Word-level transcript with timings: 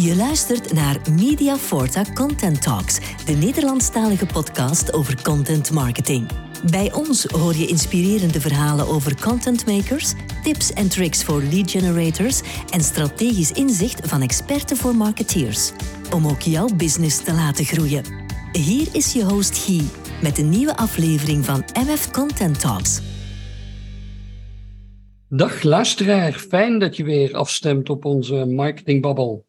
Je 0.00 0.16
luistert 0.16 0.72
naar 0.72 0.96
Media 1.10 1.56
Forta 1.56 2.04
Content 2.14 2.62
Talks, 2.62 2.98
de 3.24 3.32
Nederlandstalige 3.32 4.26
podcast 4.26 4.92
over 4.92 5.22
content 5.22 5.70
marketing. 5.70 6.26
Bij 6.70 6.92
ons 6.92 7.24
hoor 7.24 7.54
je 7.54 7.66
inspirerende 7.66 8.40
verhalen 8.40 8.86
over 8.86 9.20
content 9.20 9.66
makers, 9.66 10.12
tips 10.42 10.72
en 10.72 10.88
tricks 10.88 11.24
voor 11.24 11.42
lead 11.42 11.70
generators 11.70 12.40
en 12.70 12.80
strategisch 12.80 13.52
inzicht 13.52 14.08
van 14.08 14.22
experten 14.22 14.76
voor 14.76 14.96
marketeers. 14.96 15.72
Om 16.14 16.26
ook 16.26 16.40
jouw 16.40 16.68
business 16.76 17.24
te 17.24 17.32
laten 17.32 17.64
groeien. 17.64 18.04
Hier 18.52 18.88
is 18.92 19.12
je 19.12 19.24
host 19.24 19.58
Guy 19.58 19.82
met 20.22 20.38
een 20.38 20.48
nieuwe 20.48 20.76
aflevering 20.76 21.44
van 21.44 21.64
MF 21.86 22.10
Content 22.10 22.60
Talks. 22.60 23.00
Dag 25.28 25.62
luisteraar, 25.62 26.32
fijn 26.32 26.78
dat 26.78 26.96
je 26.96 27.04
weer 27.04 27.34
afstemt 27.34 27.90
op 27.90 28.04
onze 28.04 28.44
marketingbabbel. 28.46 29.47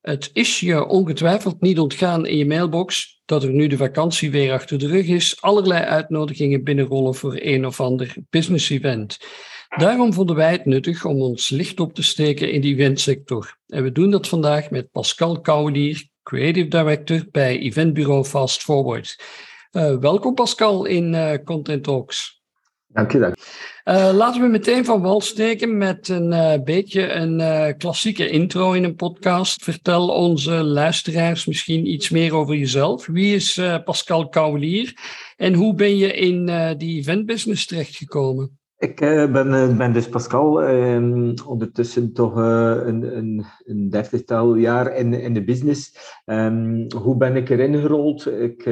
Het 0.00 0.30
is 0.32 0.60
je 0.60 0.86
ongetwijfeld 0.86 1.60
niet 1.60 1.78
ontgaan 1.78 2.26
in 2.26 2.36
je 2.36 2.46
mailbox 2.46 3.20
dat 3.24 3.42
er 3.42 3.52
nu 3.52 3.66
de 3.66 3.76
vakantie 3.76 4.30
weer 4.30 4.52
achter 4.52 4.78
de 4.78 4.86
rug 4.86 5.06
is, 5.06 5.42
allerlei 5.42 5.82
uitnodigingen 5.82 6.64
binnenrollen 6.64 7.14
voor 7.14 7.36
een 7.40 7.66
of 7.66 7.80
ander 7.80 8.16
business 8.30 8.70
event. 8.70 9.18
Daarom 9.76 10.12
vonden 10.12 10.36
wij 10.36 10.52
het 10.52 10.64
nuttig 10.64 11.04
om 11.04 11.22
ons 11.22 11.48
licht 11.48 11.80
op 11.80 11.94
te 11.94 12.02
steken 12.02 12.52
in 12.52 12.60
de 12.60 12.68
eventsector. 12.68 13.58
En 13.66 13.82
we 13.82 13.92
doen 13.92 14.10
dat 14.10 14.28
vandaag 14.28 14.70
met 14.70 14.90
Pascal 14.90 15.40
Kouwelier, 15.40 16.08
Creative 16.22 16.68
Director 16.68 17.26
bij 17.30 17.58
eventbureau 17.58 18.24
Fast 18.24 18.62
Forward. 18.62 19.16
Uh, 19.72 19.98
welkom 19.98 20.34
Pascal 20.34 20.84
in 20.84 21.14
uh, 21.14 21.34
Content 21.44 21.84
Talks. 21.84 22.39
Dank 22.92 23.12
je, 23.12 23.18
dank. 23.18 23.34
Uh, 23.84 24.10
laten 24.12 24.40
we 24.40 24.48
meteen 24.48 24.84
van 24.84 25.02
wal 25.02 25.20
steken 25.20 25.78
met 25.78 26.08
een 26.08 26.32
uh, 26.32 26.54
beetje 26.64 27.12
een 27.12 27.40
uh, 27.40 27.66
klassieke 27.78 28.28
intro 28.28 28.72
in 28.72 28.84
een 28.84 28.94
podcast. 28.94 29.64
Vertel 29.64 30.08
onze 30.08 30.52
luisteraars 30.52 31.46
misschien 31.46 31.86
iets 31.86 32.08
meer 32.08 32.34
over 32.34 32.54
jezelf. 32.54 33.06
Wie 33.06 33.34
is 33.34 33.60
Pascal 33.84 34.28
Kouwelier 34.28 34.94
en 35.36 35.54
hoe 35.54 35.74
ben 35.74 35.96
je 35.96 36.12
in 36.12 36.46
die 36.78 36.98
eventbusiness 36.98 37.66
terechtgekomen? 37.66 38.59
Ik 38.80 39.00
uh, 39.00 39.32
ben, 39.32 39.46
uh, 39.46 39.76
ben 39.76 39.92
dus 39.92 40.08
Pascal, 40.08 40.70
uh, 40.70 41.32
ondertussen 41.46 42.12
toch 42.12 42.38
eh, 42.38 42.76
een, 42.84 43.16
een, 43.16 43.44
een 43.64 43.90
dertigtal 43.90 44.54
jaar 44.54 44.96
in, 44.96 45.14
in 45.14 45.34
de 45.34 45.44
business. 45.44 45.94
Um, 46.26 46.86
hoe 47.02 47.16
ben 47.16 47.36
ik 47.36 47.48
erin 47.48 47.74
gerold? 47.74 48.26
Ik, 48.26 48.66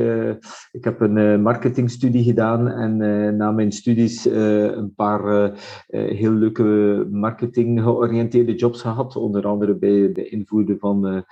ik 0.72 0.84
heb 0.84 1.00
een 1.00 1.42
marketingstudie 1.42 2.24
gedaan 2.24 2.68
en 2.68 2.96
na 3.36 3.50
mijn 3.50 3.72
studies 3.72 4.24
een 4.24 4.94
paar 4.94 5.52
heel 5.88 6.32
leuke 6.32 7.06
marketing 7.10 7.82
georiënteerde 7.82 8.54
jobs 8.54 8.80
gehad. 8.80 9.16
Onder 9.16 9.46
andere 9.46 9.74
bij 9.74 10.12
de 10.12 10.28
invoerder 10.28 10.78
van 10.78 11.24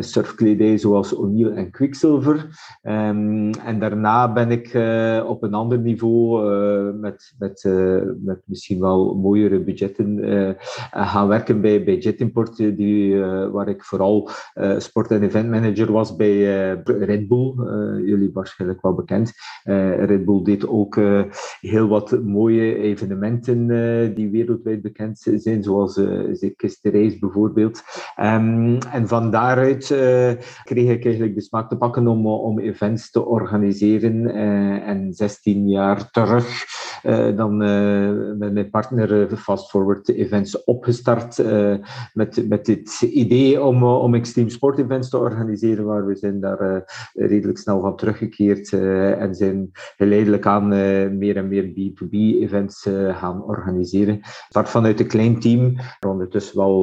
surfkledij 0.00 0.78
zoals 0.78 1.14
O'Neill 1.14 1.50
en 1.50 1.70
Quicksilver. 1.70 2.36
Um, 2.82 3.50
en 3.50 3.78
daarna 3.78 4.32
ben 4.32 4.50
ik 4.50 4.66
op 5.26 5.42
een 5.42 5.54
ander 5.54 5.78
niveau 5.78 6.44
met... 6.92 7.34
met 7.38 7.94
met 8.20 8.40
misschien 8.44 8.80
wel 8.80 9.14
mooiere 9.14 9.60
budgetten 9.60 10.18
uh, 10.18 10.50
gaan 10.90 11.28
werken 11.28 11.60
bij, 11.60 11.84
bij 11.84 11.96
Jetimport, 11.96 12.56
die, 12.56 13.14
uh, 13.14 13.50
waar 13.50 13.68
ik 13.68 13.84
vooral 13.84 14.30
sport- 14.78 15.10
en 15.10 15.22
eventmanager 15.22 15.92
was 15.92 16.16
bij 16.16 16.36
Red 16.84 17.28
Bull. 17.28 17.54
jullie 18.04 18.30
waarschijnlijk 18.32 18.82
wel 18.82 18.94
bekend. 18.94 19.32
Red 19.64 20.24
Bull 20.24 20.42
deed 20.42 20.68
ook 20.68 21.00
heel 21.60 21.88
wat 21.88 22.22
mooie 22.22 22.76
evenementen 22.76 23.66
die 24.14 24.30
wereldwijd 24.30 24.82
bekend 24.82 25.18
zijn, 25.34 25.62
zoals 25.62 25.94
de 25.94 26.54
Race 26.82 27.18
bijvoorbeeld. 27.18 27.82
Um, 28.20 28.78
en 28.78 29.08
van 29.08 29.30
daaruit 29.30 29.86
kreeg 30.64 30.90
ik 30.90 31.04
eigenlijk 31.04 31.34
de 31.34 31.40
smaak 31.40 31.68
te 31.68 31.76
pakken 31.76 32.06
om, 32.06 32.26
om 32.26 32.58
events 32.58 33.10
te 33.10 33.24
organiseren. 33.24 34.26
en 34.82 35.12
16 35.12 35.68
jaar 35.68 36.10
terug 36.10 36.64
dan 37.36 37.56
met 38.38 38.52
mijn 38.52 38.70
partner 38.70 39.30
eh, 39.30 39.36
Fast 39.36 39.70
Forward 39.70 40.08
Events 40.08 40.64
opgestart 40.64 41.42
met, 42.12 42.48
met 42.48 42.64
dit 42.64 43.02
idee 43.02 43.62
om, 43.62 43.84
om 43.84 44.14
extreme 44.14 44.50
sport 44.50 44.78
events 44.78 45.08
te 45.08 45.18
organiseren, 45.18 45.84
waar 45.84 46.06
we 46.06 46.16
zijn 46.16 46.40
daar 46.40 46.84
redelijk 47.14 47.58
snel 47.58 47.80
van 47.80 47.96
teruggekeerd 47.96 48.72
en 48.72 49.34
zijn 49.34 49.70
geleidelijk 49.96 50.46
aan 50.46 50.68
meer 51.18 51.36
en 51.36 51.48
meer 51.48 51.64
B2B 51.64 52.10
events 52.10 52.88
gaan 53.10 53.44
organiseren. 53.44 54.20
Start 54.22 54.68
vanuit 54.68 55.00
een 55.00 55.06
klein 55.06 55.40
team, 55.40 55.76
ondertussen 56.06 56.56
wel 56.56 56.80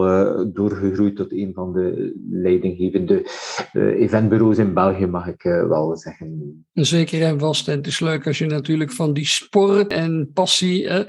doorgegroeid 0.54 1.16
tot 1.16 1.32
een 1.32 1.52
van 1.54 1.74
de 1.74 2.14
leidinggevende 2.30 3.26
eventbureaus 3.74 4.58
in 4.58 4.74
België, 4.74 5.06
mag 5.06 5.28
ik 5.28 5.42
wel 5.42 5.98
zeggen. 5.98 6.66
Zeker 6.74 7.22
en 7.22 7.40
vast. 7.40 7.68
En 7.68 7.78
het 7.78 7.88
is 7.88 8.00
leuk 8.00 8.28
als 8.28 8.38
je 8.38 8.46
natuurlijk 8.46 8.92
van 8.92 9.14
die 9.14 9.26
sport 9.26 9.94
en 9.94 10.13
passie 10.34 10.84
uh, 10.84 11.04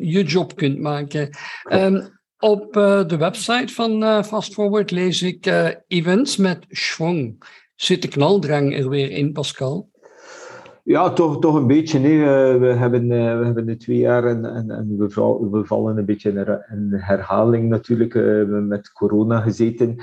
je 0.00 0.22
job 0.24 0.56
kunt 0.56 0.78
maken. 0.78 1.30
Um, 1.72 2.16
op 2.38 2.76
uh, 2.76 3.06
de 3.06 3.16
website 3.16 3.72
van 3.74 4.02
uh, 4.02 4.22
Fast 4.22 4.54
Forward 4.54 4.90
lees 4.90 5.22
ik 5.22 5.46
uh, 5.46 5.68
events 5.86 6.36
met 6.36 6.64
schwung. 6.68 7.42
Zit 7.74 8.02
de 8.02 8.08
knaldrang 8.08 8.76
er 8.76 8.88
weer 8.88 9.10
in, 9.10 9.32
Pascal? 9.32 9.90
Ja, 10.88 11.10
toch, 11.10 11.38
toch 11.38 11.54
een 11.54 11.66
beetje. 11.66 11.98
Nee. 11.98 12.18
We, 12.58 12.66
hebben, 12.66 13.08
we 13.08 13.44
hebben 13.44 13.66
de 13.66 13.76
twee 13.76 13.98
jaar 13.98 14.24
en, 14.24 14.44
en, 14.70 14.96
we, 14.98 15.06
we 15.50 15.64
vallen 15.64 15.96
een 15.96 16.04
beetje 16.04 16.30
in 16.70 16.92
herhaling 16.92 17.68
natuurlijk 17.68 18.14
met 18.48 18.92
corona 18.92 19.40
gezeten. 19.40 19.96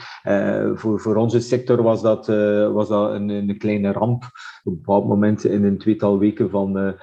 voor, 0.74 1.00
voor 1.00 1.16
onze 1.16 1.40
sector 1.40 1.84
was 1.84 2.02
dat, 2.02 2.28
was 2.74 2.88
dat 2.88 3.14
een, 3.14 3.30
een 3.30 3.58
kleine 3.58 3.92
ramp 3.92 4.24
op 4.64 4.72
een 4.72 4.78
bepaald 4.78 5.08
moment 5.08 5.44
in 5.44 5.64
een 5.64 5.78
tweetal 5.78 6.20
weken 6.20 6.50
van, 6.50 6.96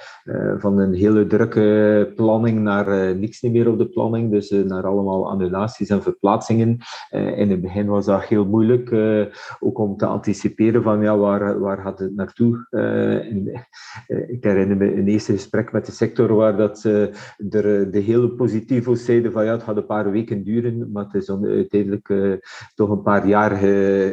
van 0.58 0.78
een 0.78 0.94
hele 0.94 1.26
drukke 1.26 2.12
planning 2.16 2.60
naar 2.60 3.16
niks 3.16 3.40
meer 3.40 3.68
op 3.68 3.78
de 3.78 3.88
planning. 3.88 4.30
Dus 4.30 4.50
naar 4.50 4.86
allemaal 4.86 5.28
annulaties 5.28 5.88
en 5.88 6.02
verplaatsingen. 6.02 6.78
in 7.10 7.50
het 7.50 7.60
begin 7.60 7.86
was 7.86 8.06
dat 8.06 8.24
heel 8.24 8.46
moeilijk, 8.46 8.92
ook 9.60 9.78
om 9.78 9.96
te 9.96 10.06
anticiperen 10.06 10.82
van 10.82 11.02
ja, 11.02 11.16
waar, 11.16 11.60
waar 11.60 11.78
gaat 11.78 11.98
het 11.98 12.14
naartoe. 12.14 12.66
En, 12.70 13.66
ik 14.26 14.44
herinner 14.44 14.76
me 14.76 14.94
een 14.94 15.08
eerste 15.08 15.32
gesprek 15.32 15.72
met 15.72 15.86
de 15.86 15.92
sector 15.92 16.34
waar 16.34 16.56
dat, 16.56 16.84
er 17.50 17.90
de 17.90 18.00
hele 18.04 18.30
positivo's 18.30 19.04
zeiden 19.04 19.32
van 19.32 19.44
ja, 19.44 19.52
het 19.52 19.62
gaat 19.62 19.76
een 19.76 19.86
paar 19.86 20.10
weken 20.10 20.44
duren, 20.44 20.90
maar 20.92 21.04
het 21.04 21.14
is 21.14 21.30
uiteindelijk 21.30 22.38
toch 22.74 22.90
een 22.90 23.02
paar 23.02 23.26
jaar, 23.26 23.60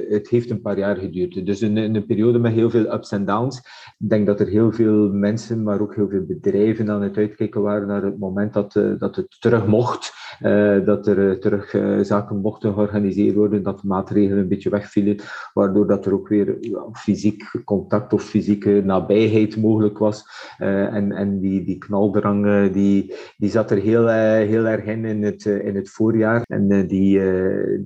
het 0.09 0.29
heeft 0.29 0.49
een 0.49 0.61
paar 0.61 0.77
jaar 0.77 0.95
geduurd. 0.95 1.45
Dus 1.45 1.61
een, 1.61 1.77
een 1.77 2.05
periode 2.05 2.39
met 2.39 2.53
heel 2.53 2.69
veel 2.69 2.93
ups 2.93 3.11
en 3.11 3.25
downs 3.25 3.61
ik 3.99 4.09
denk 4.09 4.25
dat 4.25 4.39
er 4.39 4.47
heel 4.47 4.71
veel 4.71 5.09
mensen, 5.11 5.63
maar 5.63 5.81
ook 5.81 5.95
heel 5.95 6.09
veel 6.09 6.25
bedrijven 6.25 6.89
aan 6.89 7.01
het 7.01 7.17
uitkijken 7.17 7.61
waren 7.61 7.87
naar 7.87 8.03
het 8.03 8.19
moment 8.19 8.53
dat, 8.53 8.75
uh, 8.75 8.99
dat 8.99 9.15
het 9.15 9.35
terug 9.39 9.65
mocht. 9.67 10.17
Uh, 10.41 10.85
dat 10.85 11.07
er 11.07 11.17
uh, 11.17 11.31
terug 11.31 11.69
zaken 12.05 12.37
mochten 12.37 12.73
georganiseerd 12.73 13.35
worden, 13.35 13.63
dat 13.63 13.79
de 13.79 13.87
maatregelen 13.87 14.37
een 14.37 14.47
beetje 14.47 14.69
wegvielen, 14.69 15.17
waardoor 15.53 15.87
dat 15.87 16.05
er 16.05 16.13
ook 16.13 16.27
weer 16.27 16.57
fysiek 16.93 17.61
contact 17.65 18.13
of 18.13 18.23
fysieke 18.23 18.81
nabijheid 18.85 19.48
mogelijk 19.55 19.97
was. 19.97 20.25
en 20.57 21.11
en 21.11 21.39
die, 21.39 21.63
die 21.63 21.77
knaldrang 21.77 22.71
die, 22.71 23.13
die 23.37 23.49
zat 23.49 23.71
er 23.71 23.77
heel, 23.77 24.07
heel 24.07 24.65
erg 24.65 24.85
in 24.85 25.05
in 25.05 25.23
het, 25.23 25.45
in 25.45 25.75
het 25.75 25.89
voorjaar. 25.89 26.41
En 26.47 26.87
die, 26.87 27.21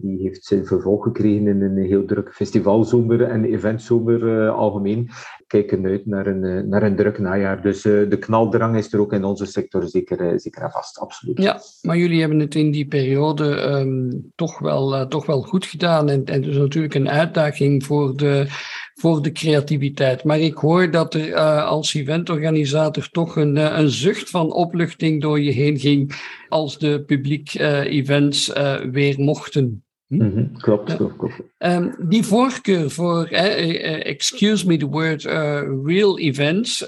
die 0.02 0.22
heeft 0.22 0.46
zijn 0.46 0.66
vervolg 0.66 1.04
gekregen 1.04 1.48
in 1.48 1.62
een 1.62 1.78
heel 1.78 2.06
drukke 2.06 2.32
festivalzomer 2.32 3.22
en 3.22 3.46
eventzomer 3.46 4.50
algemeen 4.50 5.10
kijken 5.48 5.86
uit 5.86 6.06
naar 6.06 6.28
een, 6.28 6.44
eh, 6.44 6.64
naar 6.64 6.84
een 6.84 6.96
druk 6.96 7.20
najaar. 7.20 7.62
Dus 7.62 7.82
de 7.82 8.18
knaldrang 8.20 8.78
is 8.78 8.94
er 8.94 9.00
ook 9.00 9.14
in 9.14 9.24
onze 9.24 9.46
sector 9.46 9.88
zeker, 9.88 10.40
zeker 10.40 10.72
vast, 10.72 11.00
absoluut. 11.00 11.42
Ja, 11.42 11.62
maar 11.82 11.98
jullie 11.98 12.20
hebben 12.20 12.40
het 12.40 12.56
in 12.56 12.72
die 12.72 12.88
periode 12.88 13.62
um, 13.62 14.32
toch, 14.36 14.60
wel, 14.60 15.08
toch 15.08 15.26
wel 15.26 15.42
goed 15.42 15.66
gedaan. 15.66 16.10
En, 16.10 16.26
en 16.26 16.42
dus 16.42 16.58
natuurlijk 16.58 16.94
een 16.94 17.10
uitdaging 17.10 17.86
voor 17.86 18.16
de, 18.16 18.48
voor 19.04 19.22
de 19.22 19.32
creativiteit. 19.32 20.24
Maar 20.24 20.40
ik 20.40 20.58
hoor 20.58 20.92
dat 20.92 21.14
er 21.14 21.36
als 21.64 21.94
eventorganisator 21.94 23.10
toch 23.10 23.36
een, 23.36 23.56
een 23.80 23.90
zucht 23.90 24.30
van 24.30 24.54
opluchting 24.54 25.22
door 25.22 25.40
je 25.42 25.52
heen 25.52 25.80
ging 25.80 26.14
als 26.50 26.78
de 26.78 27.04
publiek 27.06 27.54
events 27.54 28.52
weer 28.92 29.20
mochten. 29.20 29.84
Mm 30.08 30.20
-hmm. 30.20 30.58
Klopt, 30.58 30.96
klopt, 30.96 31.18
klopt. 31.18 31.42
Um, 31.58 31.96
die 32.00 32.24
voorkeur 32.24 32.90
voor, 32.90 33.26
excuse 33.26 34.68
me 34.68 34.78
the 34.78 34.88
word, 34.88 35.24
real 35.86 36.20
events, 36.20 36.86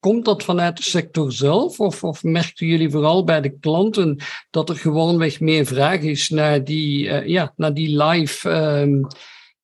komt 0.00 0.24
dat 0.24 0.44
vanuit 0.44 0.76
de 0.76 0.82
sector 0.82 1.32
zelf? 1.32 1.80
Of, 1.80 2.04
of 2.04 2.22
merken 2.22 2.66
jullie 2.66 2.90
vooral 2.90 3.24
bij 3.24 3.40
de 3.40 3.58
klanten 3.58 4.18
dat 4.50 4.68
er 4.68 4.76
gewoonweg 4.76 5.40
meer 5.40 5.66
vraag 5.66 6.00
is 6.00 6.28
naar 6.28 6.64
die, 6.64 7.28
ja, 7.28 7.52
naar 7.56 7.74
die 7.74 8.04
live 8.04 8.50
um, 8.50 9.06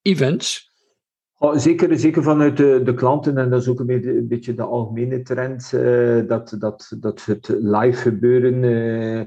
events? 0.02 0.72
Oh, 1.44 1.56
zeker, 1.56 1.98
zeker 1.98 2.22
vanuit 2.22 2.56
de, 2.56 2.80
de, 2.84 2.94
klanten, 2.94 3.38
en 3.38 3.50
dat 3.50 3.60
is 3.60 3.68
ook 3.68 3.80
een 3.80 4.26
beetje, 4.28 4.54
de 4.54 4.62
algemene 4.62 5.22
trend, 5.22 5.72
uh, 5.74 6.28
dat, 6.28 6.56
dat, 6.58 6.92
dat 7.00 7.24
het 7.24 7.56
live 7.60 8.00
gebeuren 8.00 8.62
uh, 8.62 9.20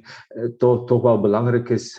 toch, 0.57 0.85
toch 0.85 1.01
wel 1.01 1.21
belangrijk 1.21 1.69
is 1.69 1.95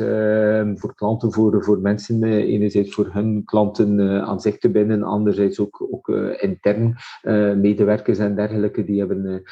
voor 0.75 0.95
klanten, 0.95 1.33
voor, 1.33 1.65
voor 1.65 1.79
mensen, 1.81 2.25
enerzijds 2.25 2.95
voor 2.95 3.09
hun 3.13 3.45
klanten 3.45 4.01
aan 4.25 4.41
zich 4.41 4.59
te 4.59 4.71
binden, 4.71 5.03
anderzijds 5.03 5.61
ook, 5.61 5.87
ook 5.91 6.09
intern 6.41 6.97
medewerkers 7.61 8.19
en 8.19 8.35
dergelijke, 8.35 8.85
die 8.85 8.99
hebben, 8.99 9.43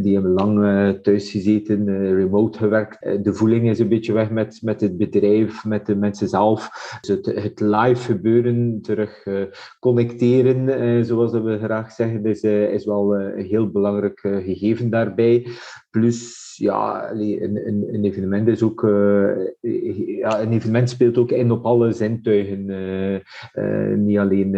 die 0.00 0.14
hebben 0.14 0.32
lang 0.32 0.58
thuis 1.02 1.30
gezeten, 1.30 2.14
remote 2.14 2.58
gewerkt. 2.58 3.24
de 3.24 3.34
voeling 3.34 3.68
is 3.68 3.78
een 3.78 3.88
beetje 3.88 4.12
weg 4.12 4.30
met, 4.30 4.58
met 4.62 4.80
het 4.80 4.96
bedrijf, 4.96 5.64
met 5.64 5.86
de 5.86 5.96
mensen 5.96 6.28
zelf. 6.28 6.70
Dus 7.00 7.16
het, 7.16 7.26
het 7.26 7.60
live 7.60 8.12
gebeuren, 8.12 8.78
terug 8.82 9.24
connecteren, 9.78 10.04
eh, 10.68 11.02
zoals 11.02 11.32
we 11.32 11.58
graag 11.58 11.92
zeggen, 11.92 12.24
is, 12.24 12.42
eh, 12.42 12.72
is 12.72 12.84
wel 12.84 13.14
eh, 13.14 13.38
een 13.38 13.44
heel 13.44 13.70
belangrijk 13.70 14.20
gegeven 14.20 14.90
daarbij. 14.90 15.46
Plus, 15.96 16.56
ja, 16.58 17.10
een, 17.12 17.66
een, 17.66 17.94
een 17.94 18.04
evenement 18.04 18.48
is 18.48 18.62
ook, 18.62 18.80
ja, 20.20 20.40
een 20.40 20.52
evenement 20.52 20.90
speelt 20.90 21.18
ook 21.18 21.30
in 21.30 21.50
op 21.50 21.64
alle 21.64 21.92
zintuigen. 21.92 22.64
niet, 24.04 24.18
alleen, 24.18 24.50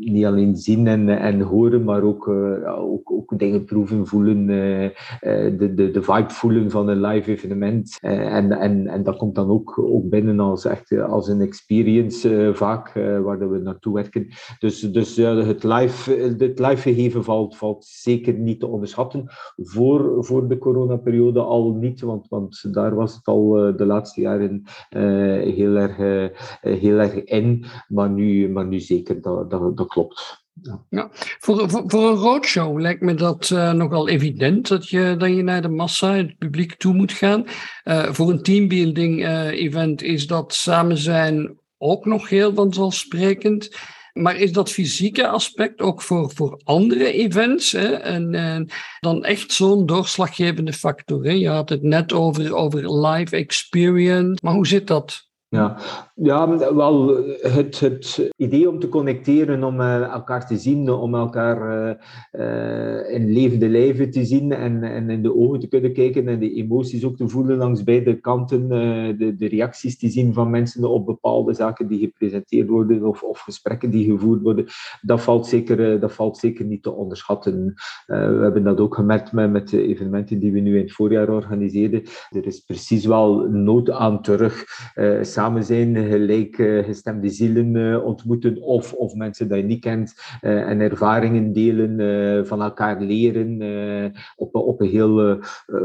niet 0.00 0.24
alleen 0.24 0.56
zien 0.56 0.86
en, 0.86 1.08
en 1.08 1.40
horen, 1.40 1.84
maar 1.84 2.02
ook, 2.02 2.28
ook, 2.68 3.12
ook 3.12 3.38
dingen 3.38 3.64
proeven, 3.64 4.06
voelen, 4.06 4.46
de, 4.46 5.72
de, 5.74 5.90
de 5.90 6.02
vibe 6.02 6.30
voelen 6.30 6.70
van 6.70 6.88
een 6.88 7.00
live 7.00 7.30
evenement. 7.30 7.98
en, 8.00 8.52
en, 8.52 8.86
en 8.86 9.02
dat 9.02 9.16
komt 9.16 9.34
dan 9.34 9.50
ook, 9.50 9.78
ook 9.78 10.08
binnen 10.08 10.40
als, 10.40 10.64
echt, 10.64 10.98
als 10.98 11.28
een 11.28 11.40
experience 11.40 12.50
vaak, 12.54 12.92
waar 12.94 13.50
we 13.50 13.58
naartoe 13.58 13.94
werken. 13.94 14.26
Dus, 14.58 14.80
dus 14.80 15.16
het, 15.16 15.64
live, 15.64 16.12
het 16.38 16.58
live 16.58 16.92
gegeven 16.92 17.24
valt, 17.24 17.56
valt 17.56 17.84
zeker 17.84 18.34
niet 18.34 18.60
te 18.60 18.66
onderschatten. 18.66 19.24
Voor, 19.56 20.24
voor 20.24 20.41
de 20.48 20.58
coronaperiode 20.58 21.40
al 21.40 21.72
niet, 21.72 22.00
want, 22.00 22.28
want 22.28 22.74
daar 22.74 22.94
was 22.94 23.14
het 23.14 23.26
al 23.26 23.58
eh, 23.58 23.76
de 23.76 23.86
laatste 23.86 24.20
jaren 24.20 24.62
uh, 24.96 25.54
heel, 25.54 25.76
erg, 25.76 25.98
uh, 25.98 26.26
heel 26.60 26.98
erg 26.98 27.24
in. 27.24 27.64
Maar 27.88 28.10
nu, 28.10 28.48
maar 28.48 28.66
nu 28.66 28.80
zeker, 28.80 29.22
dat, 29.22 29.50
dat, 29.50 29.76
dat 29.76 29.86
klopt. 29.86 30.40
Ja. 30.88 31.08
Voor, 31.12 31.70
voor, 31.70 31.82
voor, 31.86 32.08
een 32.08 32.16
roadshow 32.16 32.80
lijkt 32.80 33.00
me 33.00 33.14
dat 33.14 33.50
nogal 33.50 34.08
evident 34.08 34.68
dat 34.68 34.88
je, 34.88 35.14
dat 35.18 35.28
je 35.28 35.42
naar 35.42 35.62
de 35.62 35.68
massa, 35.68 36.14
het 36.14 36.38
publiek 36.38 36.74
toe 36.74 36.94
moet 36.94 37.12
gaan. 37.12 37.44
Voor 38.10 38.30
een 38.30 38.42
teambuilding 38.42 39.26
event 39.50 40.02
is 40.02 40.26
dat 40.26 40.54
samen 40.54 40.96
zijn 40.96 41.58
ook 41.78 42.04
nog 42.04 42.28
heel 42.28 42.54
vanzelfsprekend. 42.54 43.70
Maar 44.12 44.36
is 44.36 44.52
dat 44.52 44.70
fysieke 44.70 45.28
aspect 45.28 45.80
ook 45.80 46.02
voor, 46.02 46.30
voor 46.34 46.60
andere 46.64 47.12
events 47.12 47.72
hè? 47.72 47.92
En, 47.92 48.68
dan 49.00 49.24
echt 49.24 49.52
zo'n 49.52 49.86
doorslaggevende 49.86 50.72
factor? 50.72 51.32
Je 51.32 51.48
had 51.48 51.68
het 51.68 51.82
net 51.82 52.12
over, 52.12 52.54
over 52.54 53.06
live 53.06 53.36
experience, 53.36 54.38
maar 54.42 54.54
hoe 54.54 54.66
zit 54.66 54.86
dat? 54.86 55.30
Ja, 55.52 55.76
ja 56.14 56.74
wel, 56.74 57.16
het, 57.40 57.80
het 57.80 58.30
idee 58.36 58.68
om 58.68 58.78
te 58.78 58.88
connecteren, 58.88 59.64
om 59.64 59.80
uh, 59.80 60.02
elkaar 60.02 60.46
te 60.46 60.56
zien, 60.56 60.90
om 60.90 61.14
elkaar 61.14 61.88
uh, 61.88 61.94
uh, 62.32 63.14
in 63.14 63.32
levende 63.32 63.68
lijven 63.68 64.10
te 64.10 64.24
zien 64.24 64.52
en, 64.52 64.82
en 64.82 65.10
in 65.10 65.22
de 65.22 65.36
ogen 65.36 65.60
te 65.60 65.68
kunnen 65.68 65.92
kijken 65.92 66.28
en 66.28 66.38
de 66.38 66.52
emoties 66.52 67.04
ook 67.04 67.16
te 67.16 67.28
voelen 67.28 67.56
langs 67.56 67.82
beide 67.82 68.20
kanten, 68.20 68.68
de, 68.68 69.34
de 69.36 69.48
reacties 69.48 69.98
te 69.98 70.08
zien 70.08 70.32
van 70.32 70.50
mensen 70.50 70.84
op 70.84 71.06
bepaalde 71.06 71.54
zaken 71.54 71.88
die 71.88 71.98
gepresenteerd 71.98 72.68
worden 72.68 73.04
of, 73.04 73.22
of 73.22 73.40
gesprekken 73.40 73.90
die 73.90 74.10
gevoerd 74.10 74.42
worden, 74.42 74.66
dat 75.00 75.20
valt 75.20 75.46
zeker, 75.46 76.00
dat 76.00 76.12
valt 76.12 76.38
zeker 76.38 76.64
niet 76.64 76.82
te 76.82 76.92
onderschatten. 76.92 77.74
we 78.06 78.38
hebben 78.42 78.64
dat 78.64 78.80
ook 78.80 78.94
gemerkt 78.94 79.32
met, 79.32 79.50
met 79.50 79.68
de 79.68 79.86
evenementen 79.86 80.38
die 80.38 80.52
we 80.52 80.60
nu 80.60 80.76
in 80.76 80.82
het 80.82 80.92
voorjaar 80.92 81.28
organiseerden. 81.28 82.02
Er 82.30 82.46
is 82.46 82.60
precies 82.60 83.04
wel 83.04 83.48
nood 83.48 83.90
aan 83.90 84.22
terug 84.22 84.64
samen 85.42 85.64
zijn, 85.64 85.96
gelijkgestemde 85.96 87.28
zielen 87.28 87.76
eh, 87.76 88.04
ontmoeten 88.04 88.62
of, 88.62 88.92
of 88.92 89.14
mensen 89.14 89.48
die 89.48 89.56
je 89.56 89.62
niet 89.62 89.80
kent 89.80 90.14
eh, 90.40 90.68
en 90.68 90.80
ervaringen 90.80 91.52
delen, 91.52 92.00
eh, 92.00 92.44
van 92.44 92.62
elkaar 92.62 93.00
leren 93.00 93.60
op, 94.36 94.54
op 94.54 94.80
een 94.80 94.88
heel 94.88 95.38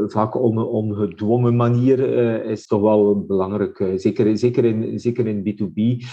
vaak 0.06 0.40
on, 0.40 0.58
ongedwongen 0.58 1.56
manier 1.56 1.98
is 2.44 2.66
toch 2.66 2.80
wel 2.80 3.24
belangrijk. 3.26 3.92
zeker, 3.96 4.38
zeker, 4.38 4.64
in, 4.64 4.98
zeker 5.00 5.26
in 5.26 5.42
B2B. 5.42 6.04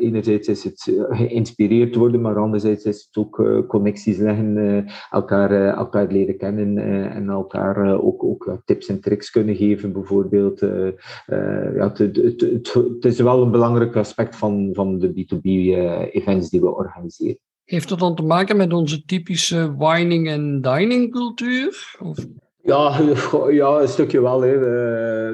enerzijds 0.00 0.48
is 0.48 0.64
het 0.64 0.92
geïnspireerd 1.08 1.94
worden, 1.94 2.20
maar 2.20 2.36
anderzijds 2.38 2.84
is 2.84 3.08
het 3.10 3.24
ook 3.24 3.64
connecties 3.68 4.18
leggen, 4.18 4.86
elkaar, 5.10 5.50
elkaar 5.76 6.06
leren 6.06 6.36
kennen 6.36 6.78
en 7.12 7.28
elkaar 7.28 8.00
ook, 8.00 8.24
ook 8.24 8.60
tips 8.64 8.88
en 8.88 9.00
tricks 9.00 9.30
kunnen 9.30 9.56
geven, 9.56 9.92
bijvoorbeeld. 9.92 10.60
ja, 11.74 11.92
het, 11.94 12.16
het, 12.16 12.40
het, 12.40 12.69
is 13.00 13.18
wel 13.18 13.42
een 13.42 13.50
belangrijk 13.50 13.96
aspect 13.96 14.36
van, 14.36 14.70
van 14.72 14.98
de 14.98 15.08
B2B-events 15.08 16.44
eh, 16.44 16.50
die 16.50 16.60
we 16.60 16.74
organiseren. 16.74 17.38
Heeft 17.64 17.88
dat 17.88 17.98
dan 17.98 18.14
te 18.14 18.22
maken 18.22 18.56
met 18.56 18.72
onze 18.72 19.04
typische 19.04 19.76
wining 19.78 20.28
en 20.28 20.60
dining 20.60 21.12
cultuur? 21.12 21.96
Ja, 22.70 23.00
ja, 23.60 23.80
een 23.80 23.88
stukje 23.88 24.20
wel. 24.20 24.40
Hè. 24.40 24.54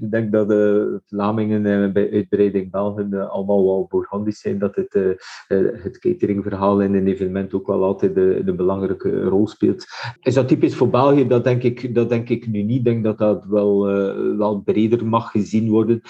ik 0.00 0.10
denk 0.10 0.32
dat 0.32 0.48
de 0.48 1.00
Vlamingen 1.06 1.66
en 1.66 1.92
bij 1.92 2.12
uitbreiding 2.12 2.70
Belgen 2.70 3.12
eh, 3.12 3.30
allemaal 3.30 3.64
wel 3.64 3.86
bourgondisch 3.90 4.40
zijn, 4.40 4.58
dat 4.58 4.76
het, 4.76 4.92
het 5.82 5.98
cateringverhaal 5.98 6.80
in 6.80 6.94
een 6.94 7.06
evenement 7.06 7.54
ook 7.54 7.66
wel 7.66 7.84
altijd 7.84 8.14
de, 8.14 8.52
belangrijke 8.56 9.22
rol 9.22 9.46
speelt. 9.46 9.84
Is 10.20 10.34
dat 10.34 10.48
typisch 10.48 10.74
voor 10.74 10.90
België? 10.90 11.26
Dat 11.26 11.44
denk 11.44 11.62
ik, 11.62 11.94
dat 11.94 12.08
denk 12.08 12.28
ik 12.28 12.46
nu 12.46 12.62
niet. 12.62 12.78
Ik 12.78 12.84
denk 12.84 13.04
dat 13.04 13.18
dat 13.18 13.44
wel, 13.44 13.86
wel 14.36 14.60
breder 14.60 15.06
mag 15.06 15.30
gezien 15.30 15.70
worden. 15.70 16.00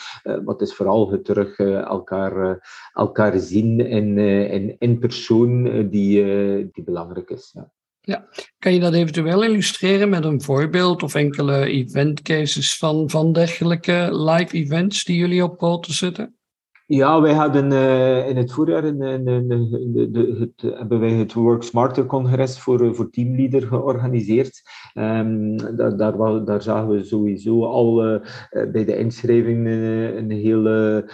maar 0.44 0.60
is 0.60 0.74
vooral 0.74 1.10
het 1.10 1.24
terug 1.24 1.58
elkaar, 1.58 2.58
elkaar 2.92 3.38
zien 3.38 3.80
in, 3.80 4.18
in, 4.18 4.76
in 4.78 4.98
persoon 4.98 5.88
die, 5.88 6.24
die 6.72 6.84
belangrijk 6.84 7.30
is. 7.30 7.50
Ja. 7.54 7.73
Ja, 8.06 8.28
kan 8.58 8.74
je 8.74 8.80
dat 8.80 8.94
eventueel 8.94 9.44
illustreren 9.44 10.08
met 10.08 10.24
een 10.24 10.42
voorbeeld 10.42 11.02
of 11.02 11.14
enkele 11.14 11.66
event 11.66 12.22
cases 12.22 12.76
van, 12.76 13.10
van 13.10 13.32
dergelijke 13.32 14.08
live 14.12 14.56
events 14.56 15.04
die 15.04 15.16
jullie 15.16 15.44
op 15.44 15.56
poten 15.58 15.94
zetten? 15.94 16.36
Ja, 16.86 17.20
wij 17.20 17.34
hadden 17.34 17.70
uh, 17.72 18.28
in 18.28 18.36
het 18.36 18.52
voorjaar 18.52 18.84
een, 18.84 18.98
de, 20.12 20.36
het, 20.38 20.76
hebben 20.78 21.00
wij 21.00 21.10
het 21.10 21.32
Work 21.32 21.62
Smarter 21.62 22.06
congres 22.06 22.60
voor, 22.60 22.84
eh, 22.84 22.92
voor 22.92 23.10
teamleader 23.10 23.62
georganiseerd. 23.62 24.62
Um, 24.94 25.56
daar, 25.76 25.96
daar, 25.96 26.44
daar, 26.44 26.62
zagen 26.62 26.88
we 26.88 27.04
sowieso 27.04 27.64
al 27.64 28.14
uh, 28.14 28.20
bij 28.50 28.84
de 28.84 28.96
inschrijving 28.96 29.66
een 30.16 30.30
hele, 30.30 31.04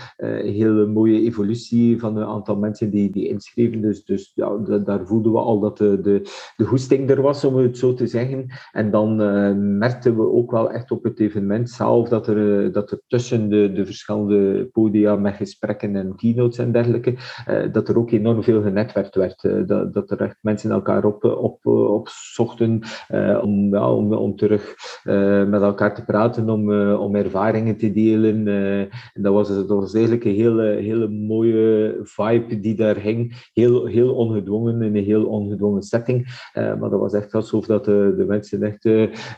hele 0.42 0.86
mooie 0.86 1.20
evolutie 1.20 1.98
van 1.98 2.16
een 2.16 2.26
aantal 2.26 2.56
mensen 2.56 2.90
die, 2.90 3.10
die 3.10 3.28
inschreven. 3.28 3.80
Dus, 3.80 4.04
dus 4.04 4.32
ja, 4.34 4.56
daar 4.84 5.06
voelden 5.06 5.32
we 5.32 5.38
al 5.38 5.60
dat 5.60 5.78
de, 5.78 6.00
de, 6.00 6.22
de 6.56 6.64
hoesting 6.64 7.10
er 7.10 7.22
was, 7.22 7.44
om 7.44 7.56
het 7.56 7.78
zo 7.78 7.94
te 7.94 8.06
zeggen. 8.06 8.46
En 8.72 8.90
dan 8.90 9.16
merkten 9.78 10.16
we 10.16 10.30
ook 10.30 10.50
wel 10.50 10.70
echt 10.70 10.90
op 10.90 11.04
het 11.04 11.20
evenement 11.20 11.70
zelf 11.70 12.08
dat 12.08 12.26
er, 12.26 12.72
dat 12.72 12.90
er 12.90 13.00
tussen 13.06 13.48
de, 13.48 13.72
de 13.72 13.86
verschillende 13.86 14.68
podia 14.72 15.16
met 15.16 15.34
gesprekken 15.34 15.58
en 15.60 16.16
keynotes 16.16 16.58
en 16.58 16.72
dergelijke, 16.72 17.14
uh, 17.48 17.72
dat 17.72 17.88
er 17.88 17.98
ook 17.98 18.10
enorm 18.10 18.42
veel 18.42 18.62
genetwerkt 18.62 19.14
werd. 19.14 19.44
Uh, 19.44 19.66
dat, 19.66 19.92
dat 19.92 20.10
er 20.10 20.20
echt 20.20 20.36
mensen 20.40 20.70
elkaar 20.70 21.04
op, 21.04 21.24
op, 21.24 21.66
opzochten 21.66 22.80
om, 23.42 23.74
ja, 23.74 23.92
om, 23.92 24.12
om 24.12 24.36
terug 24.36 24.74
met 25.46 25.62
elkaar 25.62 25.94
te 25.94 26.04
praten, 26.04 26.50
om, 26.50 26.92
om 26.92 27.14
ervaringen 27.14 27.76
te 27.76 27.92
delen. 27.92 28.48
en 29.14 29.22
dat 29.22 29.32
was, 29.32 29.48
dat 29.48 29.68
was 29.68 29.94
eigenlijk 29.94 30.24
een 30.24 30.34
hele, 30.34 30.62
hele 30.62 31.08
mooie 31.08 31.98
vibe 32.02 32.60
die 32.60 32.74
daar 32.74 32.96
hing. 32.96 33.48
Heel, 33.52 33.86
heel 33.86 34.14
ongedwongen, 34.14 34.82
in 34.82 34.96
een 34.96 35.04
heel 35.04 35.24
ongedwongen 35.24 35.82
setting. 35.82 36.26
maar 36.54 36.90
dat 36.90 37.00
was 37.00 37.12
echt 37.12 37.34
alsof 37.34 37.66
dat 37.66 37.84
de, 37.84 38.14
de 38.16 38.24
mensen 38.24 38.62
echt 38.62 38.82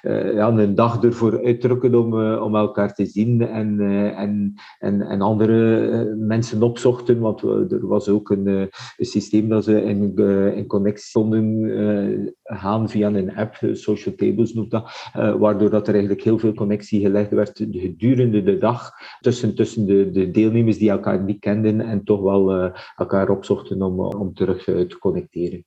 ja, 0.03 0.49
een 0.49 0.75
dag 0.75 1.03
ervoor 1.03 1.45
uitdrukken 1.45 1.95
om, 1.95 2.35
om 2.35 2.57
elkaar 2.57 2.95
te 2.95 3.07
zien 3.07 3.47
en, 3.49 3.81
en, 4.17 4.55
en, 4.79 5.01
en 5.01 5.21
andere 5.21 6.12
mensen 6.17 6.63
opzochten, 6.63 7.21
want 7.21 7.43
er 7.43 7.87
was 7.87 8.09
ook 8.09 8.31
een, 8.31 8.47
eh, 8.47 8.61
een 8.97 9.07
systeem 9.07 9.49
dat 9.49 9.65
ze 9.65 9.83
in, 9.83 10.13
uh, 10.15 10.57
in 10.57 10.67
connectie 10.67 11.13
konden 11.13 12.35
gaan 12.43 12.89
via 12.89 13.09
een 13.09 13.35
app, 13.35 13.59
Social 13.73 14.15
Tables 14.15 14.55
noemt 14.55 14.71
dat, 14.71 15.11
waardoor 15.39 15.71
dat 15.71 15.87
er 15.87 15.93
eigenlijk 15.93 16.23
heel 16.23 16.39
veel 16.39 16.55
connectie 16.55 17.01
gelegd 17.01 17.31
werd 17.31 17.67
gedurende 17.71 18.43
de 18.43 18.59
dag 18.59 18.91
tussen, 19.21 19.55
tussen 19.55 19.87
de, 19.87 20.11
de 20.11 20.31
deelnemers 20.31 20.79
die 20.79 20.91
elkaar 20.91 21.23
niet 21.23 21.41
kenden 21.41 21.81
en 21.81 22.05
toch 22.05 22.21
wel 22.21 22.73
elkaar 22.97 23.29
opzochten 23.29 23.83
om, 23.83 24.01
om 24.01 24.35
terug 24.35 24.65
te 24.65 24.97
connecteren. 24.99 25.65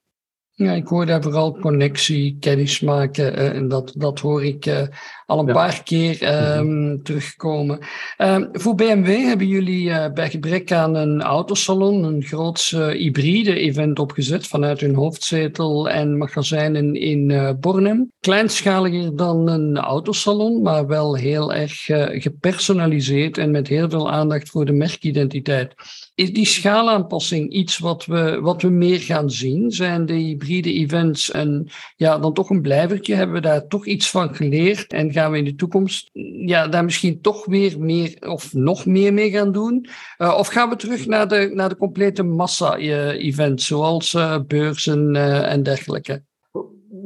Ja, 0.58 0.72
ik 0.72 0.88
hoor 0.88 1.06
daar 1.06 1.22
vooral 1.22 1.58
connectie, 1.60 2.38
kennis 2.40 2.80
maken. 2.80 3.40
Uh, 3.40 3.56
en 3.56 3.68
dat, 3.68 3.94
dat 3.98 4.20
hoor 4.20 4.44
ik 4.44 4.66
uh, 4.66 4.82
al 5.26 5.40
een 5.40 5.46
ja. 5.46 5.54
paar 5.54 5.84
keer 5.84 6.24
um, 6.58 6.68
mm-hmm. 6.68 7.04
terugkomen. 7.04 7.80
Um, 8.18 8.50
voor 8.52 8.76
BMW 8.76 9.08
hebben 9.08 9.48
jullie 9.48 9.88
uh, 9.88 10.12
bij 10.14 10.30
gebrek 10.30 10.72
aan 10.72 10.96
een 10.96 11.22
autosalon 11.22 12.04
een 12.04 12.24
groots 12.24 12.70
hybride 12.72 13.60
event 13.60 14.00
opgezet 14.00 14.48
vanuit 14.48 14.80
hun 14.80 14.96
hoofdzetel 14.96 15.90
en 15.90 16.18
magazijnen 16.18 16.96
in 16.96 17.56
Bornem. 17.60 18.12
Kleinschaliger 18.20 19.16
dan 19.16 19.50
een 19.50 19.78
autosalon, 19.78 20.62
maar 20.62 20.88
wel 20.88 21.16
heel 21.16 21.54
erg 21.54 21.84
gepersonaliseerd 22.22 23.38
en 23.38 23.52
met 23.52 23.68
heel 23.68 23.90
veel 23.90 24.12
aandacht 24.12 24.50
voor 24.50 24.66
de 24.66 24.74
merkidentiteit. 24.74 25.74
Is 26.16 26.34
die 26.34 26.46
schaalaanpassing 26.46 27.52
iets 27.52 27.78
wat 27.78 28.06
we, 28.06 28.40
wat 28.42 28.62
we 28.62 28.70
meer 28.70 29.00
gaan 29.00 29.32
zien? 29.32 29.72
Zijn 29.72 30.06
de 30.06 30.14
hybride 30.14 30.74
events 30.74 31.32
en 31.32 31.68
ja, 31.96 32.20
dan 32.20 32.34
toch 32.34 32.50
een 32.50 32.62
blijvertje? 32.62 33.16
Hebben 33.16 33.36
we 33.36 33.42
daar 33.42 33.68
toch 33.68 33.86
iets 33.86 34.10
van 34.10 34.36
geleerd? 34.36 34.94
En 34.94 35.12
gaan 35.12 35.32
we 35.32 35.38
in 35.38 35.44
de 35.44 35.56
toekomst 35.56 36.10
ja, 36.46 36.68
daar 36.68 36.84
misschien 36.84 37.22
toch 37.22 37.46
weer 37.46 37.80
meer 37.80 38.18
of 38.20 38.54
nog 38.54 38.86
meer 38.86 39.14
mee 39.14 39.32
gaan 39.32 39.52
doen? 39.52 39.88
Uh, 40.18 40.36
of 40.38 40.48
gaan 40.48 40.70
we 40.70 40.76
terug 40.76 41.06
naar 41.06 41.28
de, 41.28 41.52
naar 41.54 41.70
de 41.70 41.78
complete 41.78 42.24
massa-events, 42.24 43.66
zoals 43.66 44.14
uh, 44.14 44.40
beurzen 44.48 45.16
en 45.46 45.64
dergelijke? 45.64 46.24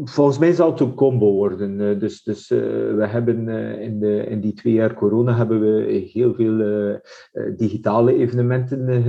Volgens 0.03 0.38
mij 0.38 0.51
zal 0.51 0.72
het 0.72 0.79
een 0.79 0.94
combo 0.94 1.32
worden. 1.32 1.82
Eh, 1.82 2.00
dus 2.00 2.24
dus 2.24 2.51
uh, 2.51 2.60
we 2.96 3.06
hebben 3.08 3.48
uh, 3.48 3.82
in, 3.82 4.00
de, 4.00 4.25
in 4.25 4.41
die 4.41 4.53
twee 4.53 4.74
jaar 4.74 4.94
corona 4.94 5.36
hebben 5.36 5.60
we 5.60 6.10
heel 6.13 6.34
veel 6.34 6.58
digitale 7.58 8.15
evenementen 8.15 9.03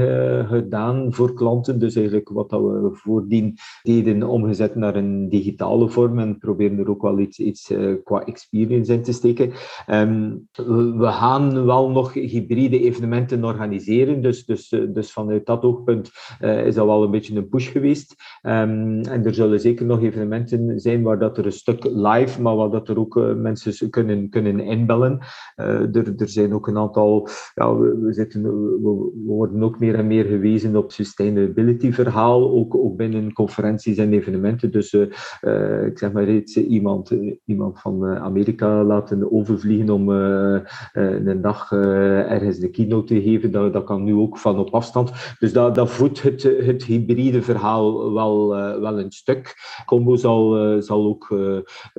gedaan 0.49 1.15
voor 1.15 1.35
klanten. 1.35 1.79
Dus 1.79 1.95
eigenlijk 1.95 2.29
wat 2.29 2.51
dat 2.51 2.61
we 2.61 2.89
voordien 2.93 3.57
deden 3.83 4.23
omgezet 4.23 4.75
naar 4.75 4.97
een 4.97 5.29
digitale 5.29 5.89
vorm 5.89 6.19
en 6.19 6.39
proberen 6.39 6.79
er 6.79 6.91
ook 6.91 7.03
wel 7.03 7.19
iets, 7.19 7.39
iets 7.39 7.73
qua 8.05 8.25
experience 8.25 8.93
in 8.93 9.03
te 9.03 9.13
steken. 9.13 9.53
Um, 9.91 10.49
we, 10.97 11.07
gaan 11.07 11.65
wel 11.65 11.91
nog 11.91 12.13
hybride 12.13 12.81
evenementen 12.81 13.45
organiseren. 13.45 14.23
Dus, 14.23 14.45
dus, 14.45 14.69
dus 14.69 15.13
vanuit 15.13 15.47
dat 15.47 15.63
oogpunt 15.63 16.11
is 16.41 16.75
dat 16.75 16.87
wel 16.87 17.03
een 17.03 17.11
beetje 17.11 17.37
een 17.37 17.49
push 17.49 17.73
geweest. 17.73 18.15
Um, 18.43 19.01
en 19.01 19.25
er 19.25 19.35
zullen 19.35 19.61
zeker 19.61 19.87
nog 19.87 20.03
evenementen 20.03 20.80
zijn 20.81 21.03
waar 21.03 21.19
dat 21.19 21.39
er 21.39 21.47
een 21.47 21.53
stuk 21.53 21.85
live, 21.85 22.43
maar 22.43 22.57
waar 22.57 22.71
dat 22.71 22.89
er 22.89 22.99
ook 22.99 23.17
uh, 23.17 23.35
mensen 23.35 23.91
kunnen, 23.91 24.29
kunnen 24.29 24.61
inbellen. 24.61 25.19
Uh, 25.57 25.67
er, 25.97 26.15
er 26.17 26.29
zijn 26.29 26.55
ook 26.55 26.67
een 26.67 26.79
aantal, 26.79 27.29
ja, 27.55 27.77
we, 27.77 27.99
we, 27.99 28.13
zitten, 28.13 28.43
we, 28.43 29.11
worden 29.27 29.63
ook 29.63 29.79
meer 29.79 29.95
en 29.95 30.07
meer 30.07 30.25
gewezen 30.25 30.77
op 30.77 30.93
sustainability 30.93 31.93
verhaal, 31.93 32.51
ook, 32.51 32.75
ook 32.75 32.97
binnen 32.97 33.33
conferenties 33.33 33.97
en 33.97 34.13
evenementen. 34.13 34.71
Dus 34.71 34.93
uh, 34.93 35.87
ik 35.87 35.99
zeg 35.99 36.13
maar 36.13 36.29
iets, 36.29 36.57
iemand, 36.57 37.15
iemand 37.45 37.81
van 37.81 38.05
Amerika 38.07 38.85
laten 38.85 39.33
overvliegen 39.33 39.91
om 39.91 40.09
een 40.09 41.41
dag 41.41 41.73
ergens 41.73 42.59
de 42.59 42.71
keynote 42.71 43.15
te 43.15 43.23
geven, 43.23 43.51
dat, 43.51 43.73
dat 43.73 43.85
kan 43.85 44.05
nu 44.05 44.15
ook 44.15 44.39
van 44.39 44.59
op 44.59 44.75
afstand. 44.75 45.13
Dus 45.39 45.53
dat, 45.53 45.75
dat 45.75 45.91
voedt 45.91 46.23
het, 46.23 46.43
het 46.43 46.85
hybride 46.85 47.43
verhaal 47.43 48.13
wel, 48.13 48.49
wel 48.81 48.99
een 48.99 49.13
stuk. 49.13 49.55
Combo 49.87 50.17
zal 50.17 50.57
eh, 50.57 50.70
zal, 50.79 51.05
ook, 51.05 51.31
eh, 51.31 51.59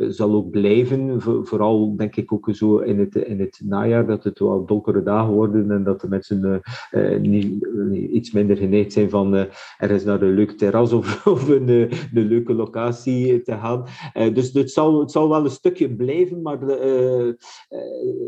zal 0.10 0.34
ook 0.34 0.50
blijven. 0.50 1.22
Vooral 1.22 1.96
denk 1.96 2.16
ik 2.16 2.34
ook 2.34 2.50
zo 2.52 2.78
in 2.78 3.00
het, 3.00 3.16
in 3.16 3.40
het 3.40 3.62
najaar 3.64 4.08
dat 4.08 4.24
het 4.24 4.40
wel 4.40 4.66
donkere 4.66 5.04
dagen 5.04 5.34
worden 5.34 5.72
en 5.72 5.84
dat 5.84 6.02
de 6.02 6.08
mensen 6.08 6.62
eh, 6.92 7.20
niet, 7.20 7.68
iets 8.12 8.32
minder 8.32 8.58
geneigd 8.58 8.94
zijn 8.94 9.10
van 9.10 9.48
ergens 9.78 10.04
naar 10.04 10.22
een 10.22 10.34
leuk 10.34 10.52
terras 10.52 10.94
of, 10.94 11.48
een, 11.50 11.90
leuke 12.14 12.54
locatie 12.54 13.42
te 13.42 13.52
gaan. 13.52 13.86
dus 14.34 14.54
het 14.54 14.72
zal, 14.72 15.00
het 15.00 15.12
zal 15.12 15.30
wel 15.30 15.44
een 15.44 15.50
stukje 15.50 15.96
blijven, 15.96 16.42
maar 16.42 16.60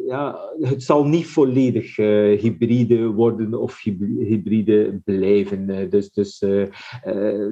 ja, 0.06 0.40
het 0.60 0.84
zal 0.84 1.06
niet 1.06 1.28
volledig 1.28 1.96
hybride 2.42 3.06
worden 3.06 3.54
of 3.54 3.82
hybride 4.20 5.02
blijven. 5.06 5.90
dus 5.90 6.12
dus 6.12 6.40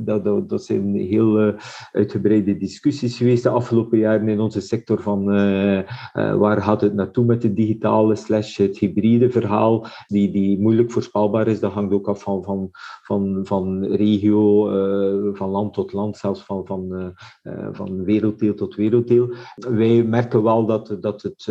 dat, 0.05 0.23
dat, 0.23 0.49
dat 0.49 0.65
zijn 0.65 0.95
heel 0.95 1.55
uitgebreide 1.91 2.57
discussies 2.71 3.17
geweest 3.17 3.43
de 3.43 3.49
afgelopen 3.49 3.97
jaren 3.97 4.27
in 4.27 4.39
onze 4.39 4.61
sector 4.61 5.01
van 5.01 5.35
uh, 5.35 5.77
uh, 5.77 5.83
waar 6.35 6.61
gaat 6.61 6.81
het 6.81 6.93
naartoe 6.93 7.25
met 7.25 7.43
het 7.43 7.55
digitale 7.55 8.15
slash 8.15 8.57
het 8.57 8.77
hybride 8.77 9.29
verhaal, 9.29 9.87
die, 10.07 10.31
die 10.31 10.59
moeilijk 10.59 10.91
voorspelbaar 10.91 11.47
is. 11.47 11.59
Dat 11.59 11.71
hangt 11.71 11.93
ook 11.93 12.07
af 12.07 12.23
van, 12.23 12.43
van, 12.43 12.69
van, 13.01 13.39
van 13.43 13.83
regio, 13.85 14.69
uh, 14.71 15.35
van 15.35 15.49
land 15.49 15.73
tot 15.73 15.93
land, 15.93 16.17
zelfs 16.17 16.43
van, 16.43 16.65
van, 16.65 17.13
van 17.71 18.03
werelddeel 18.03 18.53
tot 18.53 18.75
werelddeel. 18.75 19.33
Wij 19.55 20.03
merken 20.03 20.43
wel 20.43 20.65
dat, 20.65 20.97
dat, 20.99 21.21
het, 21.21 21.45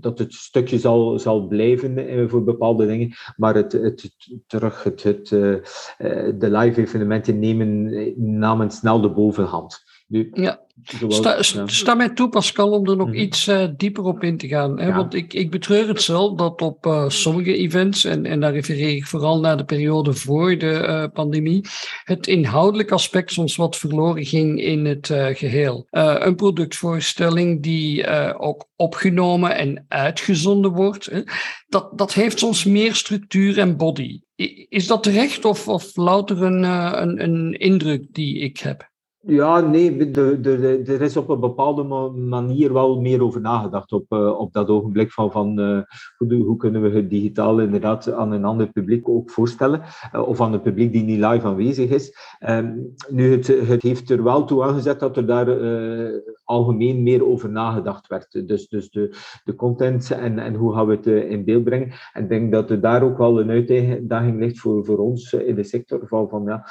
dat 0.00 0.18
het 0.18 0.34
stukje 0.34 0.78
zal, 0.78 1.18
zal 1.18 1.46
blijven 1.46 2.28
voor 2.30 2.44
bepaalde 2.44 2.86
dingen, 2.86 3.10
maar 3.36 3.54
het, 3.54 3.72
het, 3.72 4.10
terug 4.46 4.82
het, 4.82 5.02
het, 5.02 5.28
de 5.28 6.48
live 6.50 6.80
evenementen 6.80 7.38
nemen, 7.38 7.92
namen 8.38 8.70
snel 8.70 9.00
de 9.00 9.10
bovenhand. 9.10 9.91
Nu, 10.12 10.30
ja. 10.32 10.60
sta, 11.08 11.36
ja. 11.36 11.66
sta 11.66 11.94
mij 11.94 12.10
toe, 12.10 12.28
Pascal, 12.28 12.70
om 12.70 12.88
er 12.88 12.96
nog 12.96 13.08
mhm. 13.08 13.16
iets 13.16 13.48
uh, 13.48 13.64
dieper 13.76 14.04
op 14.04 14.22
in 14.22 14.36
te 14.36 14.48
gaan. 14.48 14.80
Hè? 14.80 14.92
Want 14.92 15.14
ik, 15.14 15.34
ik 15.34 15.50
betreur 15.50 15.88
het 15.88 16.02
zelf 16.02 16.34
dat 16.34 16.62
op 16.62 16.86
uh, 16.86 17.08
sommige 17.08 17.56
events, 17.56 18.04
en, 18.04 18.26
en 18.26 18.40
daar 18.40 18.52
refereer 18.52 18.96
ik 18.96 19.06
vooral 19.06 19.40
naar 19.40 19.56
de 19.56 19.64
periode 19.64 20.12
voor 20.12 20.58
de 20.58 20.84
uh, 20.86 21.04
pandemie, 21.12 21.64
het 22.04 22.26
inhoudelijk 22.26 22.90
aspect 22.90 23.32
soms 23.32 23.56
wat 23.56 23.76
verloren 23.76 24.24
ging 24.24 24.60
in 24.60 24.84
het 24.84 25.06
geheel. 25.32 25.86
een 25.90 26.36
productvoorstelling 26.36 27.62
die 27.62 28.06
ook 28.38 28.68
opgenomen 28.76 29.56
en 29.56 29.84
uitgezonden 29.88 30.72
wordt, 30.72 31.06
hè? 31.06 31.22
Dat, 31.66 31.98
dat 31.98 32.14
heeft 32.14 32.38
soms 32.38 32.64
meer 32.64 32.94
structuur 32.94 33.58
en 33.58 33.76
body. 33.76 34.20
Is 34.68 34.86
dat 34.86 35.02
terecht 35.02 35.44
of, 35.44 35.68
of 35.68 35.96
louter 35.96 36.42
een, 36.42 36.62
een, 37.02 37.22
een 37.22 37.52
indruk 37.52 38.06
die 38.10 38.38
ik 38.38 38.58
heb? 38.58 38.90
Ja, 39.26 39.60
nee, 39.60 40.10
er 40.84 41.00
is 41.00 41.16
op 41.16 41.28
een 41.28 41.40
bepaalde 41.40 41.82
manier 42.12 42.72
wel 42.72 43.00
meer 43.00 43.22
over 43.22 43.40
nagedacht 43.40 43.92
op, 43.92 44.04
uh, 44.12 44.38
op 44.38 44.52
dat 44.52 44.68
ogenblik 44.68 45.12
van, 45.12 45.30
van 45.30 45.60
uh, 45.60 45.80
hoe, 46.16 46.34
hoe, 46.34 46.56
kunnen 46.56 46.82
we 46.82 46.90
het 46.90 47.10
digitaal 47.10 47.60
inderdaad 47.60 48.12
aan 48.12 48.32
een 48.32 48.44
ander 48.44 48.66
publiek 48.66 49.08
ook 49.08 49.30
voorstellen, 49.30 49.82
uh, 50.14 50.28
of 50.28 50.40
aan 50.40 50.52
een 50.52 50.60
publiek 50.60 50.92
die 50.92 51.02
niet 51.02 51.24
live 51.24 51.46
aanwezig 51.46 51.90
is. 51.90 52.16
Um, 52.48 52.94
nu, 53.08 53.32
het, 53.32 53.46
het 53.46 53.82
heeft 53.82 54.10
er 54.10 54.22
wel 54.22 54.44
toe 54.44 54.62
aangezet 54.62 55.00
dat 55.00 55.16
er 55.16 55.26
daar 55.26 55.46
algemeen 56.44 57.02
meer 57.02 57.26
over 57.26 57.50
nagedacht 57.50 58.06
werd. 58.06 58.48
Dus, 58.48 58.68
dus 58.68 58.90
de, 58.90 59.16
de 59.44 59.54
content 59.54 60.10
en, 60.10 60.38
en 60.38 60.54
hoe 60.54 60.74
gaan 60.74 60.86
we 60.86 60.94
het 60.94 61.06
in 61.06 61.44
beeld 61.44 61.64
brengen. 61.64 61.92
En 62.12 62.22
ik 62.22 62.28
denk 62.28 62.52
dat 62.52 62.70
er 62.70 62.80
daar 62.80 63.02
ook 63.02 63.18
wel 63.18 63.40
een 63.40 63.50
uitdaging 63.50 64.40
ligt 64.40 64.58
voor, 64.58 64.84
voor 64.84 64.98
ons 64.98 65.32
in 65.32 65.54
de 65.54 65.64
sector, 65.64 66.00
van, 66.04 66.28
van 66.28 66.44
ja, 66.44 66.66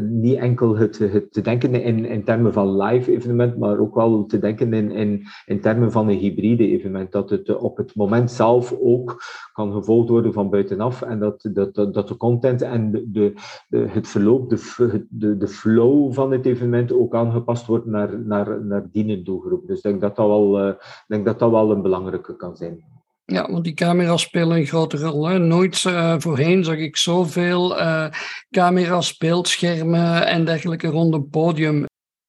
niet 0.00 0.38
enkel 0.38 0.76
het, 0.76 0.98
het 0.98 1.32
te 1.32 1.40
denken 1.40 1.59
in, 1.64 2.04
in 2.04 2.24
termen 2.24 2.52
van 2.52 2.82
live 2.82 3.12
evenement, 3.12 3.58
maar 3.58 3.78
ook 3.78 3.94
wel 3.94 4.26
te 4.26 4.38
denken 4.38 4.72
in, 4.72 4.90
in, 4.90 5.22
in 5.46 5.60
termen 5.60 5.92
van 5.92 6.08
een 6.08 6.18
hybride 6.18 6.68
evenement. 6.68 7.12
Dat 7.12 7.30
het 7.30 7.56
op 7.56 7.76
het 7.76 7.94
moment 7.94 8.30
zelf 8.30 8.76
ook 8.80 9.22
kan 9.52 9.72
gevolgd 9.72 10.08
worden 10.08 10.32
van 10.32 10.50
buitenaf 10.50 11.02
en 11.02 11.18
dat, 11.18 11.48
dat, 11.52 11.74
dat, 11.74 12.08
de 12.08 12.16
content 12.16 12.62
en 12.62 12.90
de, 12.90 13.32
de, 13.68 13.88
het 13.88 14.08
verloop, 14.08 14.50
de, 14.50 15.06
de, 15.10 15.36
de 15.36 15.48
flow 15.48 16.12
van 16.12 16.30
het 16.30 16.46
evenement 16.46 16.92
ook 16.92 17.14
aangepast 17.14 17.66
wordt 17.66 17.86
naar, 17.86 18.20
naar, 18.20 18.64
naar 18.64 18.88
die 18.92 19.22
doelgroep. 19.22 19.66
Dus 19.66 19.76
ik 19.76 19.82
denk 19.82 20.00
dat 20.00 20.16
dat 20.16 20.26
wel, 20.26 20.66
uh, 20.66 20.72
denk 21.06 21.24
dat 21.24 21.38
dat 21.38 21.50
wel 21.50 21.70
een 21.70 21.82
belangrijke 21.82 22.36
kan 22.36 22.56
zijn. 22.56 22.99
Ja, 23.30 23.50
want 23.50 23.64
die 23.64 23.74
camera's 23.74 24.22
spelen 24.22 24.56
een 24.56 24.66
grote 24.66 24.96
rol. 24.96 25.26
Hè? 25.26 25.38
Nooit 25.38 25.84
uh, 25.84 26.14
voorheen 26.18 26.64
zag 26.64 26.76
ik 26.76 26.96
zoveel 26.96 27.78
uh, 27.78 28.06
camera's, 28.50 29.16
beeldschermen 29.16 30.26
en 30.26 30.44
dergelijke 30.44 30.86
rond 30.86 31.14
een 31.14 31.28
podium. 31.28 31.84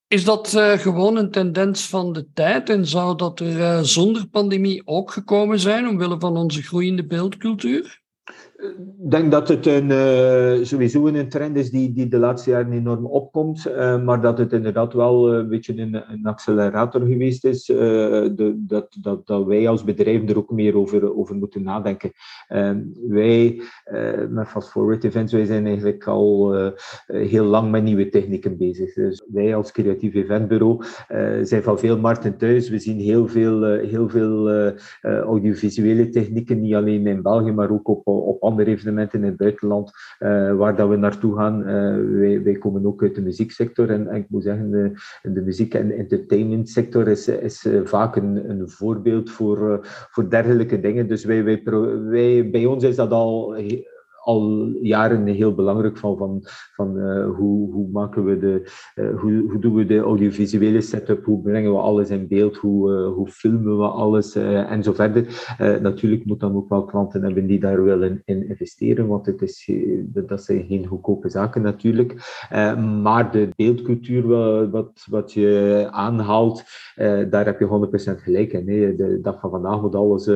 Is 0.08 0.24
dat 0.24 0.54
uh, 0.54 0.72
gewoon 0.72 1.18
een 1.18 1.32
tendens 1.32 1.88
van 1.88 2.14
de 2.14 2.28
tijd 2.34 2.70
en 2.70 2.88
zou 2.88 3.18
dat 3.18 3.40
er 3.40 3.86
zonder 3.86 4.28
pandemie 4.28 4.82
ook 4.86 5.12
gekomen 5.12 5.60
zijn 5.60 5.88
omwille 5.88 6.20
van 6.20 6.38
onze 6.38 6.64
groeiende 6.64 7.06
beeldcultuur? 7.06 8.02
Ik 8.62 9.12
denk 9.12 9.32
dat 9.32 9.48
het 9.48 9.66
een, 9.66 9.90
uh, 9.90 10.64
sowieso 10.64 11.08
een 11.08 11.30
trend 11.30 11.58
is 11.58 11.70
die, 11.70 11.94
die 11.94 12.08
de 12.08 12.18
laatste 12.18 12.50
jaren 12.50 12.72
enorm 12.72 13.06
opkomt, 13.06 13.68
uh, 13.68 14.04
maar 14.04 14.22
dat 14.22 14.38
het 14.38 14.54
inderdaad 14.54 14.94
wel 14.94 15.34
een 15.34 15.50
beetje 15.50 15.78
een, 15.78 16.04
een 16.12 16.26
accelerator 16.26 17.02
geweest 17.02 17.46
is, 17.46 17.66
de, 17.66 18.54
dat, 18.58 18.98
dat, 19.02 19.28
dat 19.28 19.46
wij 19.46 19.68
als 19.68 19.84
bedrijf 19.84 20.30
er 20.30 20.38
ook 20.38 20.52
meer 20.52 20.78
over, 20.78 21.18
over 21.18 21.36
moeten 21.36 21.64
nadenken. 21.64 22.12
wij, 23.08 23.62
met 24.30 24.48
Fast 24.48 24.70
Forward 24.70 25.04
Events, 25.04 25.34
wij 25.34 25.46
zijn 25.46 25.66
eigenlijk 25.66 26.08
al 26.08 26.56
heel 27.08 27.46
lang 27.46 27.72
met 27.72 27.84
nieuwe 27.84 28.10
technieken 28.10 28.58
bezig. 28.58 28.94
Dus 28.94 29.24
wij 29.32 29.56
als 29.56 29.72
creatief 29.72 30.14
eventbureau 30.14 30.84
zijn 31.44 31.64
van 31.64 31.80
veel 31.80 31.98
markten 31.98 32.38
thuis. 32.38 32.70
We 32.70 32.80
zien 32.80 33.00
heel 33.00 33.28
veel, 33.28 33.64
heel 33.64 34.10
veel 34.10 34.50
audiovisuele 35.02 36.10
technieken, 36.10 36.62
niet 36.62 36.74
alleen 36.74 37.08
in 37.08 37.22
België, 37.22 37.52
maar 37.52 37.72
ook 37.72 37.88
op 37.88 38.02
op 38.06 38.42
andere 38.42 38.51
evenementen 38.60 39.20
in 39.20 39.26
het 39.26 39.38
buitenland 39.38 39.92
waar 40.58 40.76
dat 40.76 40.90
we 40.90 40.96
naartoe 40.96 41.36
gaan. 41.36 41.64
wij, 42.20 42.44
wij 42.44 42.54
komen 42.54 42.86
ook 42.86 43.02
uit 43.02 43.16
de 43.16 43.22
muzieksector 43.22 43.90
en, 43.90 44.08
en 44.08 44.16
ik 44.16 44.30
moet 44.30 44.44
zeggen, 44.44 44.72
de, 44.72 44.92
de 45.22 45.42
muziek- 45.42 45.74
en 45.74 45.92
entertainmentsector 45.92 47.08
is, 47.08 47.28
is 47.28 47.68
vaak 47.84 48.16
een, 48.16 48.50
een 48.50 48.70
voorbeeld 48.70 49.32
voor, 49.32 49.80
voor 49.84 50.30
dergelijke 50.30 50.80
dingen. 50.80 51.08
Dus 51.08 51.24
wij, 51.26 51.44
wij, 51.44 52.50
bij 52.50 52.66
ons 52.66 52.84
is 52.84 52.96
dat 52.96 53.12
al 53.12 53.56
al 54.24 54.68
jaren 54.82 55.26
heel 55.26 55.56
belangrijk 55.56 55.98
van, 55.98 56.18
van, 56.18 56.42
van 56.76 56.98
uh, 56.98 57.36
hoe, 57.36 57.72
hoe, 57.74 57.90
maken 57.92 58.26
we 58.26 58.40
de, 58.40 58.72
uh, 58.96 59.20
hoe, 59.20 59.46
hoe 59.50 59.60
doen 59.60 59.76
we 59.76 59.86
de 59.86 60.00
audiovisuele 60.00 60.82
setup, 60.82 61.26
hoe 61.26 61.42
brengen 61.42 61.72
we 61.72 61.78
alles 61.78 62.10
in 62.10 62.28
beeld, 62.28 62.58
hoe, 62.58 62.92
uh, 62.92 63.14
hoe 63.14 63.28
filmen 63.28 63.78
we 63.78 63.88
alles 63.88 64.36
en 64.36 64.84
zo 64.84 64.94
verder. 64.94 65.56
natuurlijk 65.82 66.26
moet 66.26 66.40
dan 66.40 66.56
ook 66.56 66.70
wel 66.70 66.86
klanten 66.86 67.24
hebben 67.24 67.48
die 67.48 67.60
daar 67.60 67.84
willen 67.84 68.22
in 68.26 68.48
investeren, 68.50 69.08
want 69.08 69.26
het 69.26 69.42
is, 69.42 69.72
dat 70.06 70.44
zijn 70.44 70.66
geen 70.68 70.86
goedkope 70.86 71.30
zaken 71.30 71.62
natuurlijk. 71.62 72.16
maar 73.02 73.32
de 73.32 73.50
beeldcultuur 73.56 74.28
wat, 74.70 75.06
wat 75.10 75.34
je 75.34 75.88
aanhaalt, 75.92 76.64
daar 77.30 77.46
heb 77.46 77.60
je 77.60 77.90
100% 78.18 78.22
gelijk. 78.22 78.64
Nee, 78.66 78.96
de 78.96 79.20
dag 79.22 79.40
van 79.40 79.50
vandaag 79.50 79.82
moet 79.82 79.96
alles 79.96 80.30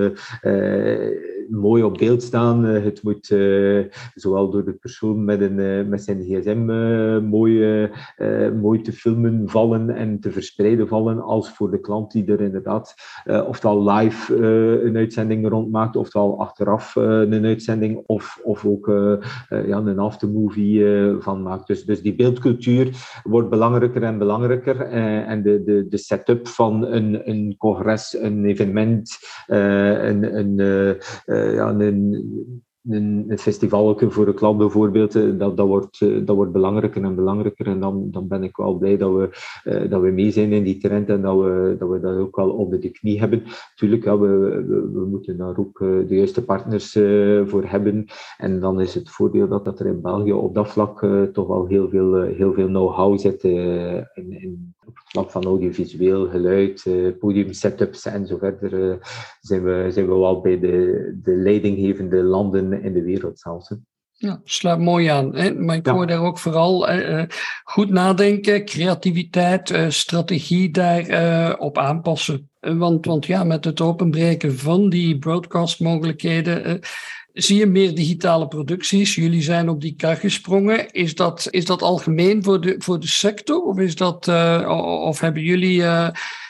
mooi 1.49 1.83
op 1.83 1.97
beeld 1.97 2.23
staan. 2.23 2.63
het 2.63 3.03
moet 3.03 3.33
zowel 4.15 4.49
door 4.49 4.65
de 4.65 4.73
persoon 4.73 5.23
met, 5.23 5.41
een, 5.41 5.59
eh, 5.59 5.85
met 5.85 6.03
zijn 6.03 6.23
gsm 6.23 6.69
eh, 6.69 7.19
mooi, 7.19 7.83
eh, 8.15 8.51
mooi 8.51 8.81
te 8.81 8.93
filmen 8.93 9.49
vallen 9.49 9.89
en 9.89 10.19
te 10.19 10.31
verspreiden 10.31 10.87
vallen, 10.87 11.21
als 11.21 11.49
voor 11.49 11.71
de 11.71 11.79
klant 11.79 12.11
die 12.11 12.25
er 12.25 12.41
inderdaad 12.41 12.95
ofwel 13.47 13.89
live 13.89 14.35
een 14.83 14.97
uitzending 14.97 15.47
rondmaakt, 15.47 15.95
ofwel 15.95 16.39
achteraf 16.39 16.95
een 16.95 17.45
uitzending, 17.45 18.03
of, 18.05 18.39
of 18.43 18.65
ook 18.65 18.87
ja, 19.49 19.77
een 19.77 19.99
aftermovie 19.99 20.85
van 21.19 21.43
maakt. 21.43 21.67
Dus, 21.67 21.85
dus 21.85 22.01
die 22.01 22.15
beeldcultuur 22.15 22.89
wordt 23.23 23.49
belangrijker 23.49 24.03
en 24.03 24.17
belangrijker. 24.17 24.79
en 24.81 25.43
de, 25.43 25.63
de, 25.63 25.87
de 25.89 25.97
setup 25.97 26.47
van 26.47 26.85
een, 26.85 27.29
een 27.29 27.55
congres, 27.57 28.17
een 28.19 28.45
evenement, 28.45 29.17
een, 29.47 30.37
een, 30.37 30.97
ja, 31.53 31.69
een 31.69 32.63
een, 32.89 33.25
een 33.27 33.37
festival 33.37 33.99
voor 33.99 34.27
een 34.27 34.33
klant 34.33 34.57
bijvoorbeeld, 34.57 35.15
eh, 35.15 35.37
dat, 35.37 35.57
dat, 35.57 35.67
wordt, 35.67 36.01
eh, 36.01 36.25
dat 36.25 36.35
wordt 36.35 36.51
belangrijker 36.51 37.03
en 37.03 37.15
belangrijker. 37.15 37.67
En 37.67 37.79
dan, 37.79 38.07
dan 38.11 38.27
ben 38.27 38.43
ik 38.43 38.55
wel 38.55 38.77
blij 38.77 38.97
dat 38.97 39.11
we, 39.13 39.87
dat 39.89 40.01
we 40.01 40.11
mee 40.11 40.31
zijn 40.31 40.51
in 40.51 40.63
die 40.63 40.77
trend 40.77 41.09
en 41.09 41.21
dat 41.21 41.35
we 41.37 41.75
dat, 41.79 41.89
we 41.89 41.99
dat 41.99 42.17
ook 42.17 42.35
wel 42.35 42.49
onder 42.49 42.79
de 42.79 42.89
knie 42.89 43.19
hebben. 43.19 43.43
Tuurlijk, 43.75 44.03
ja, 44.03 44.17
we, 44.19 44.27
we, 44.93 45.05
moeten 45.09 45.37
daar 45.37 45.57
ook 45.57 45.79
de 45.79 46.15
juiste 46.15 46.45
partners 46.45 46.91
voor 47.45 47.63
hebben. 47.65 48.05
En 48.37 48.59
dan 48.59 48.81
is 48.81 48.93
het 48.93 49.09
voordeel 49.09 49.47
dat, 49.47 49.65
dat 49.65 49.79
er 49.79 49.85
in 49.85 50.01
België 50.01 50.33
op 50.33 50.53
dat 50.53 50.69
vlak 50.69 51.07
toch 51.33 51.47
wel 51.47 51.65
heel 51.65 51.89
veel, 51.89 52.21
heel 52.21 52.53
veel 52.53 52.67
know-how 52.67 53.19
zit 53.19 53.43
in, 53.43 54.05
in, 54.13 54.74
op 54.87 54.95
het 54.95 55.09
vlak 55.09 55.31
van 55.31 55.43
audiovisueel, 55.43 56.29
geluid, 56.29 56.85
podium 57.19 57.53
setups 57.53 58.05
en 58.05 58.27
zo 58.27 58.37
verder. 58.37 58.99
zijn, 59.41 59.63
we, 59.63 59.87
zijn 59.91 60.07
we 60.07 60.15
wel 60.15 60.41
bij 60.41 60.59
de, 60.59 61.19
de 61.23 61.35
leidinggevende 61.35 62.23
landen 62.23 62.83
in 62.83 62.93
de 62.93 63.03
wereld 63.03 63.39
zelfs. 63.39 63.71
Ja, 64.17 64.41
sluit 64.43 64.79
mooi 64.79 65.07
aan. 65.07 65.35
Hè? 65.35 65.53
Maar 65.53 65.75
ik 65.75 65.87
hoor 65.87 66.07
daar 66.07 66.21
ook 66.21 66.39
vooral 66.39 66.91
uh, 66.91 67.23
goed 67.63 67.89
nadenken, 67.89 68.65
creativiteit, 68.65 69.69
uh, 69.69 69.89
strategie 69.89 70.71
daarop 70.71 71.59
op 71.59 71.77
aanpassen. 71.77 72.49
Want, 72.59 73.05
want 73.05 73.25
ja, 73.25 73.43
met 73.43 73.65
het 73.65 73.81
openbreken 73.81 74.57
van 74.57 74.89
die 74.89 75.17
broadcastmogelijkheden 75.17 76.79
zie 77.35 77.57
je 77.57 77.65
meer 77.65 77.95
digitale 77.95 78.47
producties. 78.47 79.15
Jullie 79.15 79.41
zijn 79.41 79.69
op 79.69 79.81
die 79.81 79.95
kar 79.95 80.15
gesprongen. 80.15 80.91
Is 80.91 81.15
dat, 81.15 81.47
is 81.49 81.65
dat 81.65 81.81
algemeen 81.81 82.43
voor 82.43 82.61
de, 82.61 82.75
voor 82.77 82.99
de 82.99 83.07
sector? 83.07 83.61
Of, 83.61 83.79
is 83.79 83.95
dat, 83.95 84.27
of 85.07 85.19
hebben 85.19 85.41
jullie 85.41 85.83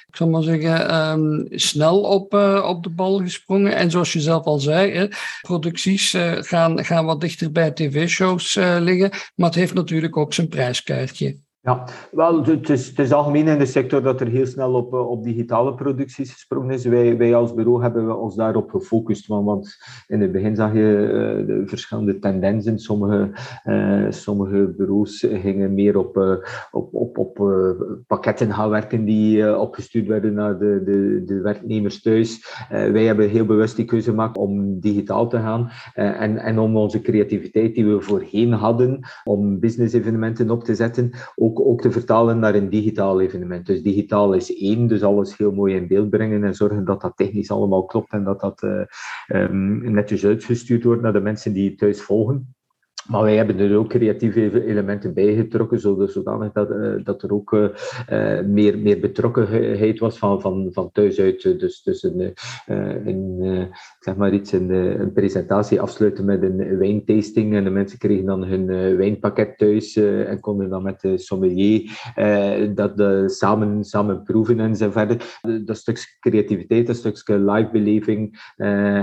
ik 0.08 0.22
zal 0.22 0.30
maar 0.30 0.44
zeggen, 0.44 0.96
um, 0.96 1.48
snel 1.50 2.02
op, 2.02 2.34
uh, 2.34 2.66
op 2.68 2.84
de 2.84 2.90
bal 2.90 3.18
gesprongen. 3.18 3.76
En 3.76 3.92
zoals 3.92 4.14
je 4.14 4.22
zelf 4.22 4.46
al 4.46 4.60
zei, 4.60 4.92
hè, 4.92 5.08
producties 5.42 6.16
gaan, 6.40 6.86
gaan 6.86 7.06
wat 7.06 7.22
dichter 7.22 7.52
bij 7.52 7.72
tv-shows 7.72 8.56
liggen. 8.80 9.10
Maar 9.36 9.48
het 9.48 9.56
heeft 9.56 9.74
natuurlijk 9.74 10.18
ook 10.18 10.34
zijn 10.34 10.48
prijskaartje. 10.48 11.45
Ja, 11.66 11.88
wel, 12.12 12.44
het 12.44 12.70
is, 12.70 12.88
het 12.88 13.00
is 13.00 13.12
algemeen 13.12 13.48
in 13.48 13.58
de 13.58 13.66
sector 13.66 14.02
dat 14.02 14.22
er 14.22 14.28
heel 14.28 14.46
snel 14.46 14.74
op, 14.74 14.94
op 14.94 15.24
digitale 15.24 15.74
producties 15.74 16.32
gesprongen 16.34 16.74
is. 16.74 16.86
Wij, 16.86 17.18
wij 17.18 17.36
als 17.36 17.54
bureau 17.54 17.82
hebben 17.82 18.08
we 18.08 18.16
ons 18.16 18.36
daarop 18.36 18.70
gefocust. 18.70 19.28
Want, 19.28 19.46
want 19.46 19.78
in 20.08 20.22
het 20.22 20.32
begin 20.32 20.56
zag 20.56 20.74
je 20.74 20.80
uh, 20.80 21.48
de 21.48 21.64
verschillende 21.66 22.20
tendensen. 22.20 22.80
Sommige, 22.80 23.32
uh, 23.66 24.12
sommige 24.12 24.74
bureaus 24.78 25.26
gingen 25.30 25.74
meer 25.74 25.98
op, 25.98 26.18
op, 26.72 26.94
op, 26.94 27.18
op 27.18 27.56
pakketten 28.08 28.54
gaan 28.54 28.70
werken 28.70 29.06
die 29.06 29.60
opgestuurd 29.60 30.08
werden 30.08 30.34
naar 30.34 30.58
de, 30.58 30.82
de, 30.86 31.22
de 31.26 31.42
werknemers 31.42 32.02
thuis. 32.02 32.58
wij 32.70 33.04
hebben 33.06 33.30
heel 33.30 33.46
bewust 33.46 33.76
die 33.76 33.86
keuze 33.86 34.10
gemaakt 34.10 34.38
om 34.38 34.80
digitaal 34.80 35.28
te 35.28 35.38
gaan. 35.38 35.70
en, 35.94 36.38
en 36.38 36.60
om 36.60 36.78
onze 36.78 37.02
creativiteit 37.02 37.76
die 37.76 37.86
we 37.86 38.02
voorheen 38.02 38.52
hadden, 38.52 39.00
om 39.24 39.60
business 39.60 39.94
evenementen 39.94 40.50
op 40.50 40.64
te 40.64 40.76
zetten, 40.76 41.12
ook 41.60 41.82
te 41.82 41.92
vertalen 41.92 42.40
naar 42.40 42.56
een 42.56 42.70
digitaal 42.70 43.22
evenement. 43.22 43.66
Dus 43.66 43.82
digitaal 43.82 44.34
is 44.34 44.56
één, 44.56 44.88
dus 44.88 45.04
alles 45.04 45.38
heel 45.38 45.52
mooi 45.52 45.76
in 45.76 45.88
beeld 45.88 46.10
brengen 46.10 46.44
en 46.44 46.56
zorgen 46.56 46.86
dat 46.86 47.02
dat 47.02 47.18
technisch 47.18 47.52
allemaal 47.52 47.86
klopt 47.86 48.12
en 48.12 48.24
dat 48.24 48.40
dat 48.40 48.64
uh, 48.64 48.82
um, 49.28 49.92
netjes 49.92 50.26
uitgestuurd 50.26 50.84
wordt 50.84 51.02
naar 51.02 51.14
de 51.14 51.20
mensen 51.20 51.54
die 51.54 51.76
thuis 51.76 52.02
volgen. 52.02 52.56
Maar 53.08 53.24
wij 53.24 53.36
hebben 53.36 53.60
er 53.60 53.78
ook 53.78 53.90
creatieve 53.90 54.66
elementen 54.66 55.14
bijgetrokken, 55.14 55.80
zodanig 56.10 56.52
dat, 56.52 56.70
uh, 56.70 56.94
dat 57.04 57.24
er 57.24 57.34
ook 57.34 57.52
uh, 57.52 57.70
meer, 58.46 58.80
meer 58.80 59.00
betrokkenheid 59.00 60.00
was 60.00 60.18
van, 60.18 60.42
van, 60.42 60.70
van 60.72 60.92
thuis 60.92 61.20
uit. 61.20 61.60
Dus, 61.60 61.82
dus 61.84 62.04
een, 62.04 62.34
een, 63.06 63.70
zeg 64.00 64.16
maar 64.16 64.34
iets, 64.34 64.52
een, 64.52 65.12
presentatie 65.14 65.82
afsluiten 65.82 66.26
met 66.26 66.44
een 66.44 66.78
wijntasting. 66.78 67.56
En 67.56 67.64
de 67.64 67.70
mensen 67.70 67.98
kregen 67.98 68.26
dan 68.26 68.44
hun 68.44 68.66
wijnpakket 68.98 69.58
thuis 69.58 69.96
en 69.96 70.40
konden 70.40 70.70
dan 70.70 70.84
met 70.84 71.02
de 71.02 71.18
sommelier 71.18 71.92
dat 72.76 72.94
samen, 73.32 73.84
samen 73.84 74.24
proeven 74.24 74.60
en 74.60 74.76
zo 74.76 74.92
verder. 74.92 75.40
Dat 75.66 75.78
stukje 75.78 76.08
creativiteit, 76.20 76.88
dat 76.88 76.96
stukje 76.96 77.40
live-beleving 77.40 78.54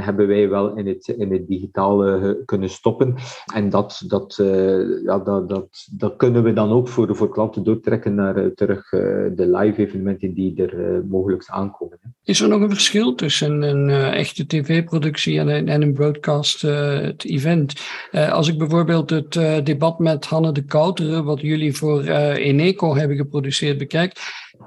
hebben 0.05 0.27
wij 0.27 0.49
wel 0.49 0.77
in 0.77 0.87
het, 0.87 1.09
in 1.09 1.33
het 1.33 1.47
digitale 1.47 2.43
kunnen 2.45 2.71
stoppen. 2.71 3.15
En 3.55 3.71
dat 3.71 3.92
dat, 3.99 4.39
uh, 4.41 5.05
ja, 5.05 5.19
dat, 5.19 5.87
dat, 5.91 6.17
kunnen 6.17 6.43
we 6.43 6.53
dan 6.53 6.71
ook 6.71 6.89
voor, 6.89 7.17
voor 7.17 7.29
klanten 7.29 7.65
doortrekken 7.65 8.15
naar 8.15 8.39
uh, 8.39 8.47
terug 8.47 8.93
uh, 8.93 9.01
de 9.37 9.51
live 9.51 9.81
evenementen 9.81 10.35
die 10.35 10.67
er 10.67 11.05
mogelijk 11.07 11.45
aankomen. 11.47 11.99
Hè. 12.01 12.09
Is 12.25 12.41
er 12.41 12.49
nog 12.49 12.61
een 12.61 12.71
verschil 12.71 13.15
tussen 13.15 13.63
een 13.63 13.91
echte 14.13 14.47
tv-productie 14.47 15.39
en 15.39 15.49
een, 15.49 15.69
en 15.69 15.83
een 15.83 15.93
broadcast 15.93 16.63
het 16.63 17.25
event? 17.25 17.73
als 18.13 18.49
ik 18.49 18.59
bijvoorbeeld 18.59 19.11
het 19.11 19.33
debat 19.67 19.99
met 19.99 20.27
Hanne 20.27 20.53
de 20.53 20.65
Kouteren, 20.65 21.25
wat 21.25 21.41
jullie 21.41 21.77
voor 21.77 22.03
Eneco 22.03 22.97
hebben 22.97 23.17
geproduceerd, 23.17 23.79
bekijk, 23.79 24.13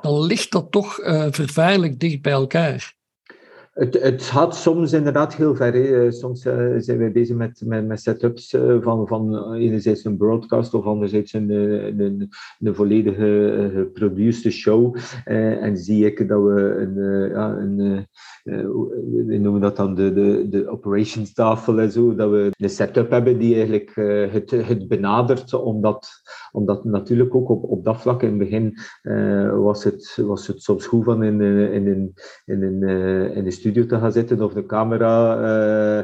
dan 0.01 0.25
ligt 0.25 0.51
dat 0.51 0.71
toch 0.71 0.95
vervaarlijk 1.29 1.99
dicht 1.99 2.21
bij 2.21 2.31
elkaar. 2.31 2.95
Het, 3.75 4.01
het 4.01 4.21
gaat 4.21 4.55
soms 4.55 4.93
inderdaad 4.93 5.35
heel 5.35 5.55
ver. 5.55 5.73
Hè. 5.73 6.11
Soms 6.11 6.45
uh, 6.45 6.73
zijn 6.77 6.97
wij 6.97 7.11
bezig 7.11 7.35
met, 7.35 7.61
met, 7.65 8.01
setups 8.01 8.53
uh, 8.53 8.81
van, 8.81 9.07
van 9.07 9.53
enerzijds 9.53 10.03
een 10.03 10.17
broadcast 10.17 10.73
of 10.73 10.85
anderzijds 10.85 11.33
een, 11.33 11.49
een, 11.49 12.29
volledige 12.75 13.71
geproduceerde 13.73 14.51
show. 14.51 14.95
En 15.25 15.77
zie 15.77 16.05
ik 16.05 16.27
dat 16.27 16.43
we 16.43 16.61
een, 16.77 17.29
ja, 17.29 17.57
een 17.57 18.07
we 19.25 19.37
noemen 19.37 19.61
dat 19.61 19.75
dan 19.75 19.95
de, 19.95 20.13
de, 20.13 20.47
de 20.49 20.67
operationstafel 20.69 21.79
en 21.79 21.91
zo, 21.91 22.15
dat 22.15 22.29
we 22.29 22.51
een 22.57 22.69
setup 22.69 23.09
hebben 23.09 23.37
die 23.37 23.55
eigenlijk 23.55 23.91
het, 24.31 24.51
het 24.51 24.87
benadert, 24.87 25.53
omdat, 25.53 26.21
omdat 26.51 26.83
natuurlijk 26.83 27.35
ook 27.35 27.49
op, 27.49 27.63
op 27.63 27.83
dat 27.83 28.01
vlak 28.01 28.23
in 28.23 28.29
het 28.29 28.37
begin 28.37 28.77
was, 29.61 29.83
het, 29.83 30.17
was 30.21 30.47
het 30.47 30.61
soms 30.61 30.85
goed 30.85 31.03
van 31.03 31.23
in, 31.23 31.41
in, 31.41 32.13
in, 32.45 32.63
in, 32.63 32.83
studio 33.65 33.85
te 33.85 33.99
gaan 33.99 34.11
zitten 34.11 34.41
of 34.41 34.53
de 34.53 34.65
camera 34.65 35.37
uh, 35.37 36.03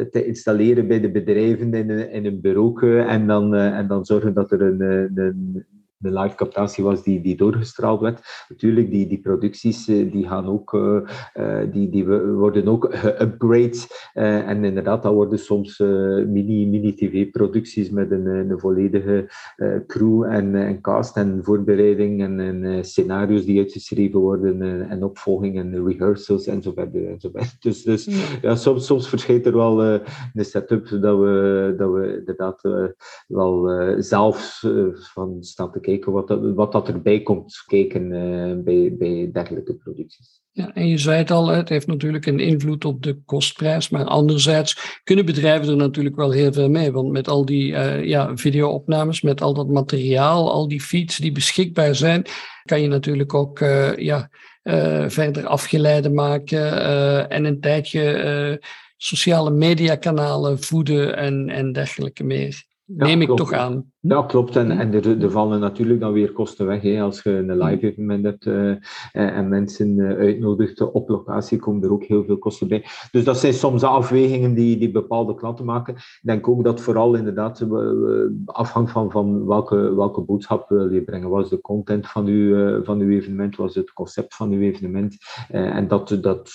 te 0.00 0.24
installeren 0.26 0.86
bij 0.88 1.00
de 1.00 1.10
bedrijven 1.10 1.74
in, 1.74 2.10
in 2.10 2.26
een 2.26 2.40
bureau 2.40 3.00
en 3.00 3.26
dan, 3.26 3.54
en 3.54 3.86
dan 3.86 4.04
zorgen 4.04 4.34
dat 4.34 4.50
er 4.50 4.62
een, 4.62 4.80
een, 4.80 5.66
de 6.06 6.20
live 6.20 6.34
captatie 6.34 6.84
was 6.84 7.02
die, 7.02 7.20
die 7.20 7.36
doorgestraald 7.36 8.00
werd. 8.00 8.46
Natuurlijk, 8.48 8.90
die, 8.90 9.06
die 9.06 9.20
producties 9.20 9.84
die 9.84 10.28
gaan 10.28 10.46
ook, 10.46 10.78
die, 11.72 11.88
die 11.90 12.06
worden 12.06 12.68
ook 12.68 12.88
geupgrade. 12.90 13.76
en 14.12 14.64
inderdaad, 14.64 15.02
dat 15.02 15.12
worden 15.12 15.38
soms 15.38 15.78
mini, 15.78 16.66
mini 16.66 16.94
tv-producties 16.94 17.90
met 17.90 18.10
een, 18.10 18.26
een 18.26 18.58
volledige 18.58 19.28
crew 19.86 20.22
en, 20.24 20.54
en 20.54 20.80
cast 20.80 21.16
en 21.16 21.40
voorbereiding 21.42 22.22
en, 22.22 22.40
en 22.40 22.84
scenario's 22.84 23.44
die 23.44 23.58
uitgeschreven 23.58 24.20
worden 24.20 24.88
en 24.88 25.04
opvolging 25.04 25.58
en 25.58 25.86
rehearsals 25.86 26.46
en 26.46 26.62
zo 26.62 26.72
verder. 26.72 27.08
En 27.08 27.20
zo 27.20 27.28
verder. 27.32 27.54
Dus, 27.60 27.82
dus 27.82 28.08
ja. 28.42 28.54
soms, 28.54 28.86
soms 28.86 29.08
verschijnt 29.08 29.46
er 29.46 29.56
wel 29.56 29.84
uh, 29.84 30.00
een 30.34 30.44
setup 30.44 30.88
dat 30.88 31.18
we, 31.18 31.74
dat 31.78 31.92
we 31.92 32.16
inderdaad 32.18 32.64
uh, 32.64 32.84
wel 33.26 33.80
uh, 33.80 33.94
zelf 33.98 34.64
van 34.94 35.36
staan 35.40 35.72
te 35.72 35.80
kijken 35.80 35.95
wat, 36.04 36.28
dat, 36.28 36.54
wat 36.54 36.72
dat 36.72 36.88
erbij 36.88 37.20
komt 37.20 37.62
kijken 37.66 38.08
bij, 38.64 38.94
bij 38.98 39.30
dergelijke 39.32 39.74
producties. 39.74 40.40
Ja, 40.56 40.74
en 40.74 40.88
je 40.88 40.98
zei 40.98 41.18
het 41.18 41.30
al, 41.30 41.48
het 41.48 41.68
heeft 41.68 41.86
natuurlijk 41.86 42.26
een 42.26 42.40
invloed 42.40 42.84
op 42.84 43.02
de 43.02 43.18
kostprijs, 43.24 43.88
maar 43.88 44.04
anderzijds 44.04 45.00
kunnen 45.04 45.26
bedrijven 45.26 45.68
er 45.68 45.76
natuurlijk 45.76 46.16
wel 46.16 46.30
heel 46.30 46.52
veel 46.52 46.70
mee, 46.70 46.92
want 46.92 47.10
met 47.10 47.28
al 47.28 47.44
die 47.44 47.72
uh, 47.72 48.04
ja, 48.04 48.36
videoopnames, 48.36 49.20
met 49.20 49.42
al 49.42 49.54
dat 49.54 49.68
materiaal, 49.68 50.52
al 50.52 50.68
die 50.68 50.80
feeds 50.80 51.16
die 51.16 51.32
beschikbaar 51.32 51.94
zijn, 51.94 52.24
kan 52.64 52.80
je 52.80 52.88
natuurlijk 52.88 53.34
ook 53.34 53.60
uh, 53.60 53.96
ja, 53.96 54.30
verder 55.08 55.46
afgeleiden 55.46 56.14
maken 56.14 56.80
en 57.30 57.44
een 57.44 57.60
tijdje 57.60 58.60
sociale 58.96 59.50
mediakanalen 59.50 60.62
voeden 60.62 61.16
en, 61.16 61.48
en 61.48 61.72
dergelijke 61.72 62.24
meer. 62.24 62.64
Neem 62.84 63.22
ik 63.22 63.36
toch 63.36 63.52
aan. 63.52 63.92
Ja, 64.08 64.22
klopt. 64.22 64.56
En, 64.56 64.70
en 64.70 64.94
er, 64.94 65.22
er 65.22 65.30
vallen 65.30 65.60
natuurlijk 65.60 66.00
dan 66.00 66.12
weer 66.12 66.32
kosten 66.32 66.66
weg. 66.66 66.82
Hè. 66.82 67.00
Als 67.00 67.22
je 67.22 67.30
een 67.30 67.58
live 67.58 67.86
evenement 67.86 68.24
hebt 68.24 68.46
uh, 68.46 68.76
en 69.12 69.48
mensen 69.48 69.96
uh, 69.96 70.16
uitnodigt 70.16 70.92
op 70.92 71.08
locatie, 71.08 71.58
komen 71.58 71.82
er 71.82 71.92
ook 71.92 72.04
heel 72.04 72.24
veel 72.24 72.38
kosten 72.38 72.68
bij. 72.68 72.84
Dus 73.10 73.24
dat 73.24 73.38
zijn 73.38 73.52
soms 73.52 73.82
afwegingen 73.82 74.54
die, 74.54 74.78
die 74.78 74.90
bepaalde 74.90 75.34
klanten 75.34 75.64
maken. 75.64 75.94
Ik 75.94 76.20
denk 76.22 76.48
ook 76.48 76.64
dat 76.64 76.80
vooral 76.80 77.14
inderdaad 77.14 77.66
afhangt 78.44 78.90
van, 78.92 79.10
van 79.10 79.46
welke, 79.46 79.94
welke 79.94 80.20
boodschap 80.20 80.68
wil 80.68 80.92
je 80.92 81.02
brengen. 81.02 81.30
Wat 81.30 81.44
is 81.44 81.50
de 81.50 81.60
content 81.60 82.06
van 82.06 82.26
uw, 82.26 82.82
van 82.84 83.00
uw 83.00 83.10
evenement? 83.10 83.56
Wat 83.56 83.68
is 83.68 83.74
het 83.74 83.92
concept 83.92 84.34
van 84.34 84.50
uw 84.50 84.60
evenement? 84.60 85.16
en 85.48 85.88
dat, 85.88 86.18
dat, 86.20 86.50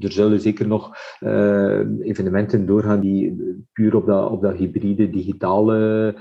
er 0.00 0.12
zullen 0.12 0.40
zeker 0.40 0.66
nog 0.66 0.96
evenementen 2.00 2.66
doorgaan 2.66 3.00
die 3.00 3.36
puur 3.72 3.96
op 3.96 4.06
dat, 4.06 4.30
op 4.30 4.42
dat 4.42 4.54
hybride, 4.56 5.10
digitale 5.10 6.14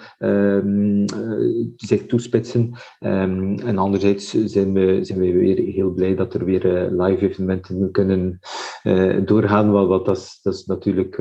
Eh, 1.06 1.68
zich 1.76 2.06
toespitsen. 2.06 2.74
Ehm, 3.00 3.60
en 3.60 3.78
anderzijds 3.78 4.30
zijn 4.46 4.74
we, 4.74 5.04
zijn 5.04 5.20
we 5.20 5.32
weer 5.32 5.58
heel 5.58 5.90
blij 5.90 6.16
dat 6.16 6.34
er 6.34 6.46
weer 6.46 6.76
eh, 6.76 7.08
live 7.08 7.28
evenementen 7.28 7.92
kunnen 7.92 8.40
eh, 8.84 9.26
doorgaan. 9.26 9.72
Wat 9.72 10.06
dat, 10.06 10.18
is, 10.18 10.40
dat 10.42 10.54
is 10.54 10.66
natuurlijk 10.66 11.18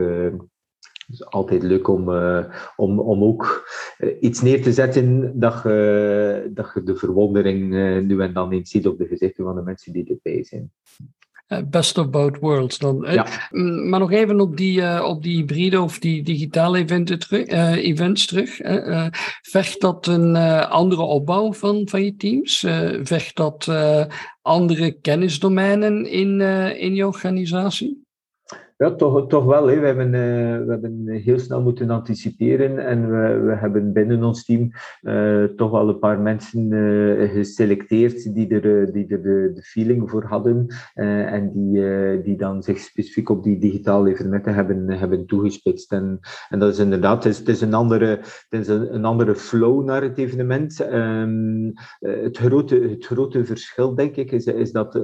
is 1.09 1.27
altijd 1.27 1.63
leuk 1.63 1.89
om, 1.89 2.09
om, 2.77 3.01
om 3.01 3.23
ook 3.23 3.71
iets 4.21 4.43
neer 4.43 4.63
te 4.63 4.73
zetten 4.73 5.39
dat 5.41 5.61
je, 5.63 6.51
dat 6.55 6.71
je 6.75 6.83
de 6.83 6.97
verwondering 6.97 7.71
nu 8.07 8.21
en 8.21 8.33
dan 8.33 8.53
eens 8.53 8.71
ziet 8.71 8.87
op 8.87 8.99
de 8.99 9.07
gezichten 9.07 9.45
van 9.45 9.55
de 9.55 9.63
mensen 9.63 9.93
die 9.93 10.09
erbij 10.09 10.45
zijn. 10.45 10.73
Eh, 11.53 11.63
best 11.71 11.99
of 11.99 12.11
both 12.11 12.39
worlds 12.39 12.79
dan. 12.79 13.05
Eh, 13.05 13.25
mm, 13.51 13.89
maar 13.89 14.01
nog 14.01 14.13
even 14.13 14.41
op 14.41 14.57
die, 14.57 14.81
uh, 14.81 15.05
op 15.07 15.23
die 15.23 15.37
hybride 15.37 15.81
of 15.81 15.99
die 15.99 16.23
digitale 16.23 16.79
eventen 16.79 17.19
terug, 17.19 17.49
uh, 17.49 17.85
events 17.85 18.27
terug. 18.27 18.57
vecht 19.43 19.81
dat 19.81 20.07
een 20.07 20.37
andere 20.69 21.03
opbouw 21.03 21.53
van, 21.53 21.89
van 21.89 22.05
je 22.05 22.17
teams? 22.17 22.67
vecht 23.03 23.37
dat 23.37 23.71
andere 24.43 24.93
kennisdomeinen 25.01 26.11
in, 26.11 26.41
in 26.79 26.95
je 26.95 27.07
organisatie? 27.07 28.05
Ja, 28.77 28.95
toch, 28.95 29.29
toch 29.29 29.45
wel. 29.45 29.67
We, 29.67 29.73
hebben, 29.73 30.07
uh, 30.07 30.67
we 30.67 30.71
hebben 30.71 31.09
heel 31.09 31.39
snel 31.39 31.63
moeten 31.63 31.91
anticiperen 31.91 32.79
en 32.79 33.11
we, 33.11 33.39
we 33.39 33.55
hebben 33.55 33.93
binnen 33.93 34.25
ons 34.25 34.45
team 34.45 34.71
uh, 35.03 35.45
toch 35.45 35.71
wel 35.71 35.89
een 35.89 35.99
paar 35.99 36.21
mensen 36.21 36.71
uh, 36.71 37.31
geselecteerd 37.31 38.35
die 38.35 38.61
er, 38.61 38.93
die 38.93 39.07
de, 39.07 39.21
de 39.55 39.63
feeling 39.63 40.11
voor 40.11 40.25
hadden 40.25 40.67
en 40.95 41.53
die, 41.53 42.23
die 42.23 42.37
dan 42.37 42.63
zich 42.63 42.79
specifiek 42.79 43.29
op 43.29 43.43
die 43.43 43.59
digitale 43.59 44.11
evenementen 44.11 44.55
hebben, 44.55 44.89
hebben 44.89 45.27
toegespitst. 45.27 45.93
En, 45.93 46.19
en 46.49 46.59
dat 46.59 46.73
is 46.73 46.79
inderdaad, 46.79 47.25
het 47.25 47.33
is, 47.33 47.43
is, 47.43 47.61
een, 47.61 47.75
andere, 47.75 48.07
het 48.07 48.61
is 48.61 48.69
een, 48.69 48.95
een 48.95 49.05
andere 49.05 49.35
flow 49.35 49.85
naar 49.85 50.03
het 50.03 50.19
evenement. 50.19 50.87
Um, 50.93 51.73
het, 51.99 52.37
grote, 52.39 52.81
het 52.81 53.07
grote 53.07 53.45
verschil, 53.45 53.95
denk 53.95 54.17
ik, 54.17 54.33
is, 54.33 54.47
is 54.47 54.73
dat 54.73 54.95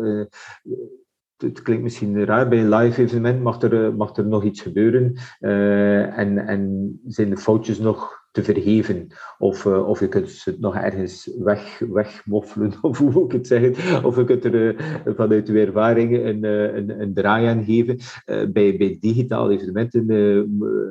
het 1.38 1.62
klinkt 1.62 1.82
misschien 1.82 2.24
raar, 2.24 2.48
bij 2.48 2.60
een 2.60 2.74
live 2.74 3.02
evenement 3.02 3.42
mag 3.42 3.62
er, 3.62 3.84
eh, 3.84 3.94
mag 3.94 4.16
er 4.16 4.26
nog 4.26 4.44
iets 4.44 4.60
gebeuren. 4.60 5.18
Uh, 5.40 6.18
en, 6.18 6.38
en 6.38 6.92
zijn 7.06 7.30
de 7.30 7.36
foutjes 7.36 7.78
nog 7.78 8.17
te 8.30 8.42
vergeven. 8.42 9.06
Of, 9.38 9.64
uh, 9.64 9.88
of 9.88 10.00
je 10.00 10.08
kunt 10.08 10.44
het 10.44 10.60
nog 10.60 10.74
ergens 10.74 11.30
weg, 11.38 11.78
wegmoffelen, 11.78 12.72
of 12.82 12.98
hoe 12.98 13.10
moet 13.10 13.24
ik 13.24 13.32
het 13.32 13.46
zeggen. 13.46 14.04
Of 14.04 14.16
je 14.16 14.24
kunt 14.24 14.44
er 14.44 14.54
uh, 14.54 14.78
vanuit 15.16 15.48
uw 15.48 15.56
ervaring 15.56 16.24
een, 16.24 16.44
uh, 16.44 16.74
een, 16.74 17.00
een 17.00 17.14
draai 17.14 17.46
aan 17.46 17.64
geven. 17.64 17.98
bij, 18.26 18.76
bij 18.76 18.96
digitale 19.00 19.52
evenementen, 19.52 20.06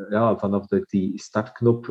ja, 0.10 0.38
vanaf 0.38 0.68
dat 0.68 0.90
die 0.90 1.20
startknop 1.20 1.88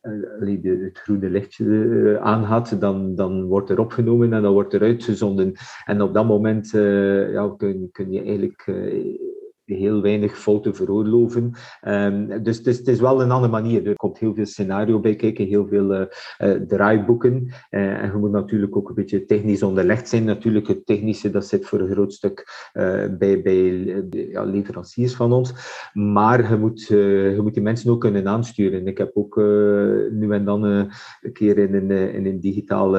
het 0.00 0.98
groene 0.98 1.30
lichtje 1.30 2.18
aangaat, 2.20 2.80
dan, 2.80 3.14
dan 3.14 3.44
wordt 3.44 3.70
er 3.70 3.78
opgenomen 3.78 4.32
en 4.32 4.42
dan 4.42 4.52
wordt 4.52 4.74
er 4.74 4.82
uitgezonden. 4.82 5.52
En 5.84 6.02
op 6.02 6.14
dat 6.14 6.26
moment 6.26 6.70
ja, 6.70 7.54
kun 7.56 7.90
je 7.92 8.22
eigenlijk 8.22 8.64
heel 9.76 10.02
weinig 10.02 10.38
fouten 10.38 10.74
veroorloven. 10.74 11.52
Um, 11.88 12.42
dus 12.42 12.56
het 12.56 12.66
is, 12.66 12.78
het 12.78 12.88
is, 12.88 13.00
wel 13.00 13.22
een 13.22 13.30
andere 13.30 13.52
manier. 13.52 13.86
Er 13.86 13.96
komt 13.96 14.18
heel 14.18 14.34
veel 14.34 14.46
scenario 14.46 15.00
bij 15.00 15.16
kijken, 15.16 15.46
heel 15.46 15.66
veel 15.66 15.94
uh, 15.94 16.06
draaiboeken. 16.68 17.48
Uh, 17.70 18.02
en 18.02 18.10
je 18.12 18.18
moet 18.18 18.30
natuurlijk 18.30 18.76
ook 18.76 18.88
een 18.88 18.94
beetje 18.94 19.24
technisch 19.24 19.62
onderlegd 19.62 20.08
zijn. 20.08 20.24
Natuurlijk, 20.24 20.68
het 20.68 20.86
technische 20.86 21.30
dat 21.30 21.46
zit 21.46 21.66
voor 21.66 21.80
een 21.80 21.90
groot 21.90 22.12
stuk 22.12 22.68
bij, 23.18 23.42
bij 23.42 24.04
ja, 24.10 24.44
leveranciers 24.44 25.14
van 25.14 25.32
ons. 25.32 25.54
Maar 25.92 26.50
je 26.50 26.56
moet, 26.56 26.86
je 26.86 27.38
moet 27.42 27.54
die 27.54 27.62
mensen 27.62 27.90
ook 27.90 28.00
kunnen 28.00 28.28
aansturen. 28.28 28.86
Ik 28.86 28.98
heb 28.98 29.10
ook 29.14 29.36
nu 30.10 30.32
en 30.32 30.44
dan 30.44 30.62
een 30.62 30.88
keer 31.32 31.58
in 31.58 31.74
een, 31.74 31.90
in 31.90 32.26
een 32.26 32.40
digitale 32.40 32.98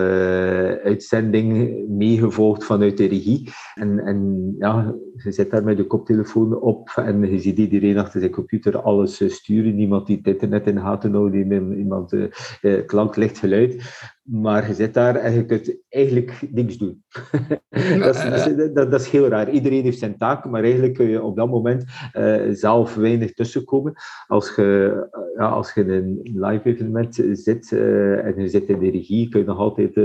uitzending 0.84 1.80
meegevolgd 1.88 2.64
vanuit 2.64 2.98
de 2.98 3.06
regie. 3.06 3.50
En, 3.76 4.00
en 4.00 4.56
ja, 4.60 4.96
je 5.16 5.32
zit 5.32 5.52
daar 5.52 5.64
met 5.64 5.78
je 5.78 5.88
koptelefoon 5.88 6.60
op 6.60 6.90
en 6.96 7.32
je 7.32 7.40
ziet 7.40 7.58
iedereen 7.58 7.98
achter 7.98 8.20
zijn 8.20 8.32
computer 8.32 8.82
alles 8.82 9.34
sturen. 9.34 9.76
Niemand 9.76 10.08
die 10.08 10.18
het 10.18 10.28
internet 10.28 10.68
in 10.68 10.76
de 10.76 10.82
gaten 10.82 11.14
houdt, 11.14 11.36
iemand 11.36 12.14
uh, 12.14 12.86
klank, 12.86 13.16
licht, 13.16 13.38
geluid. 13.38 13.84
Maar 14.24 14.68
je 14.68 14.74
zit 14.74 14.94
daar 14.94 15.16
en 15.16 15.34
je 15.34 15.46
kunt 15.46 15.78
eigenlijk 15.90 16.42
niks 16.52 16.78
doen. 16.78 17.04
dat, 18.00 18.16
is, 18.16 18.56
dat, 18.74 18.92
dat, 18.92 19.02
is, 19.02 19.10
heel 19.10 19.28
raar. 19.28 19.50
Iedereen 19.50 19.84
heeft 19.84 20.00
zijn 20.00 20.18
taak, 20.18 20.46
maar 20.46 20.64
eigenlijk 20.64 20.94
kun 20.94 21.08
je 21.08 21.24
op 21.24 21.36
dat 21.36 21.50
moment 21.50 21.86
uh, 22.14 22.42
zelf 22.52 22.96
weinig 22.96 23.34
tussenkomen. 23.34 23.94
Als 24.28 24.56
je, 24.56 24.92
uh, 25.16 25.22
ja, 25.38 25.50
als 25.50 25.74
je 25.74 25.82
in 25.82 25.90
een 25.90 26.22
live 26.24 26.70
evenement 26.70 27.24
zit 27.32 27.72
uh, 27.72 28.26
en 28.26 28.42
je 28.42 28.48
zit 28.48 28.70
in 28.70 28.80
de 28.80 28.90
regie, 28.90 29.30
kun 29.30 29.40
je 29.40 29.46
nog 29.46 29.58
altijd 29.58 29.96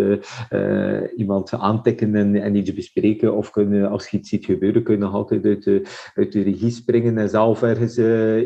iemand 1.16 1.52
aantikken 1.52 2.14
en, 2.14 2.34
en, 2.34 2.54
iets 2.54 2.74
bespreken. 2.74 3.34
Of 3.34 3.50
kun 3.50 3.74
je, 3.74 3.86
als 3.86 4.08
je 4.08 4.18
iets 4.18 4.28
ziet 4.28 4.44
gebeuren, 4.44 4.82
kun 4.82 4.94
je 4.94 5.00
nog 5.00 5.14
altijd 5.14 5.44
uit 5.44 5.64
de, 5.64 5.82
uit 6.14 6.32
de 6.32 6.42
regie 6.42 6.70
springen 6.70 7.18
en 7.18 7.28
zelf 7.28 7.62
ergens 7.62 7.98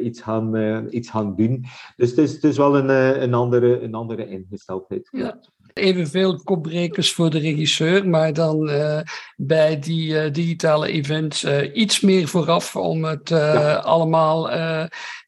iets, 0.03 0.21
gaan, 0.21 0.87
iets 0.91 1.11
gaan 1.11 1.37
doen. 1.37 1.65
Dus 1.97 2.11
het 2.11 2.19
is, 2.19 2.33
het 2.33 2.45
is 2.45 2.57
wel 2.57 2.77
een, 2.77 2.89
een, 3.23 3.35
andere, 3.35 3.81
een 3.81 3.95
andere 3.95 4.29
ingesteldheid. 4.29 5.09
Ja 5.11 5.39
evenveel 5.73 6.41
kopbrekers 6.45 7.13
voor 7.13 7.31
de 7.31 7.39
regisseur, 7.39 8.09
maar 8.09 8.33
dan 8.33 8.69
uh, 8.69 9.01
bij 9.37 9.79
die 9.79 10.13
uh, 10.13 10.33
digitale 10.33 10.89
events 10.89 11.45
uh, 11.45 11.75
iets 11.77 12.01
meer 12.01 12.29
vooraf 12.29 12.77
om 12.77 13.05
het 13.05 13.29
ja. 13.29 13.75
allemaal 13.75 14.49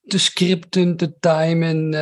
te 0.07 0.19
scripten, 0.19 0.97
te 0.97 1.19
timen 1.21 1.95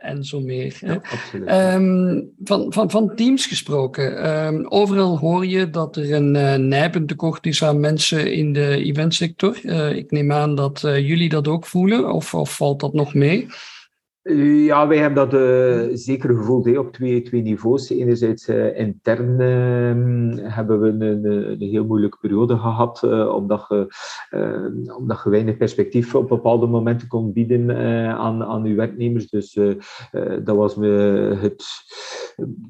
en 0.00 0.24
zo 0.24 0.40
meer. 0.40 0.78
Ja, 0.80 1.74
um, 1.74 2.30
van, 2.44 2.72
van, 2.72 2.90
van 2.90 3.14
teams 3.14 3.46
gesproken, 3.46 4.36
um, 4.46 4.66
overal 4.68 5.18
hoor 5.18 5.46
je 5.46 5.70
dat 5.70 5.96
er 5.96 6.12
een 6.12 6.68
nijpend 6.68 7.08
tekort 7.08 7.46
is 7.46 7.64
aan 7.64 7.80
mensen 7.80 8.32
in 8.32 8.52
de 8.52 8.84
eventsector. 8.84 9.64
ik 9.94 10.10
neem 10.10 10.32
aan 10.32 10.54
dat 10.54 10.80
jullie 10.80 11.28
dat 11.28 11.48
ook 11.48 11.66
voelen, 11.66 12.12
of, 12.12 12.34
of 12.34 12.56
valt 12.56 12.80
dat 12.80 12.92
nog 12.92 13.14
mee? 13.14 13.46
Ja, 14.36 14.86
wij 14.88 14.98
hebben 14.98 15.28
dat 15.28 15.40
uh, 15.40 15.96
zeker 15.96 16.36
gevoeld 16.36 16.78
op 16.78 16.92
twee, 16.92 17.22
twee 17.22 17.42
niveaus. 17.42 17.90
Enerzijds 17.90 18.48
uh, 18.48 18.78
intern 18.78 19.40
uh, 19.40 20.54
hebben 20.54 20.80
we 20.80 20.88
een, 20.88 21.24
een, 21.24 21.68
heel 21.68 21.84
moeilijke 21.84 22.18
periode 22.20 22.56
gehad, 22.56 23.02
eh, 23.02 23.34
omdat, 23.34 23.64
je, 23.68 23.86
omdat 24.96 25.20
je 25.24 25.30
weinig 25.30 25.56
perspectief 25.56 26.14
op 26.14 26.28
bepaalde 26.28 26.66
momenten 26.66 27.08
kon 27.08 27.32
bieden 27.32 27.76
aan, 28.16 28.44
aan 28.44 28.64
uw 28.64 28.76
werknemers. 28.76 29.28
Dus 29.28 29.58
dat 30.44 30.56
was 30.56 30.76
me 30.76 30.88
het 31.40 31.64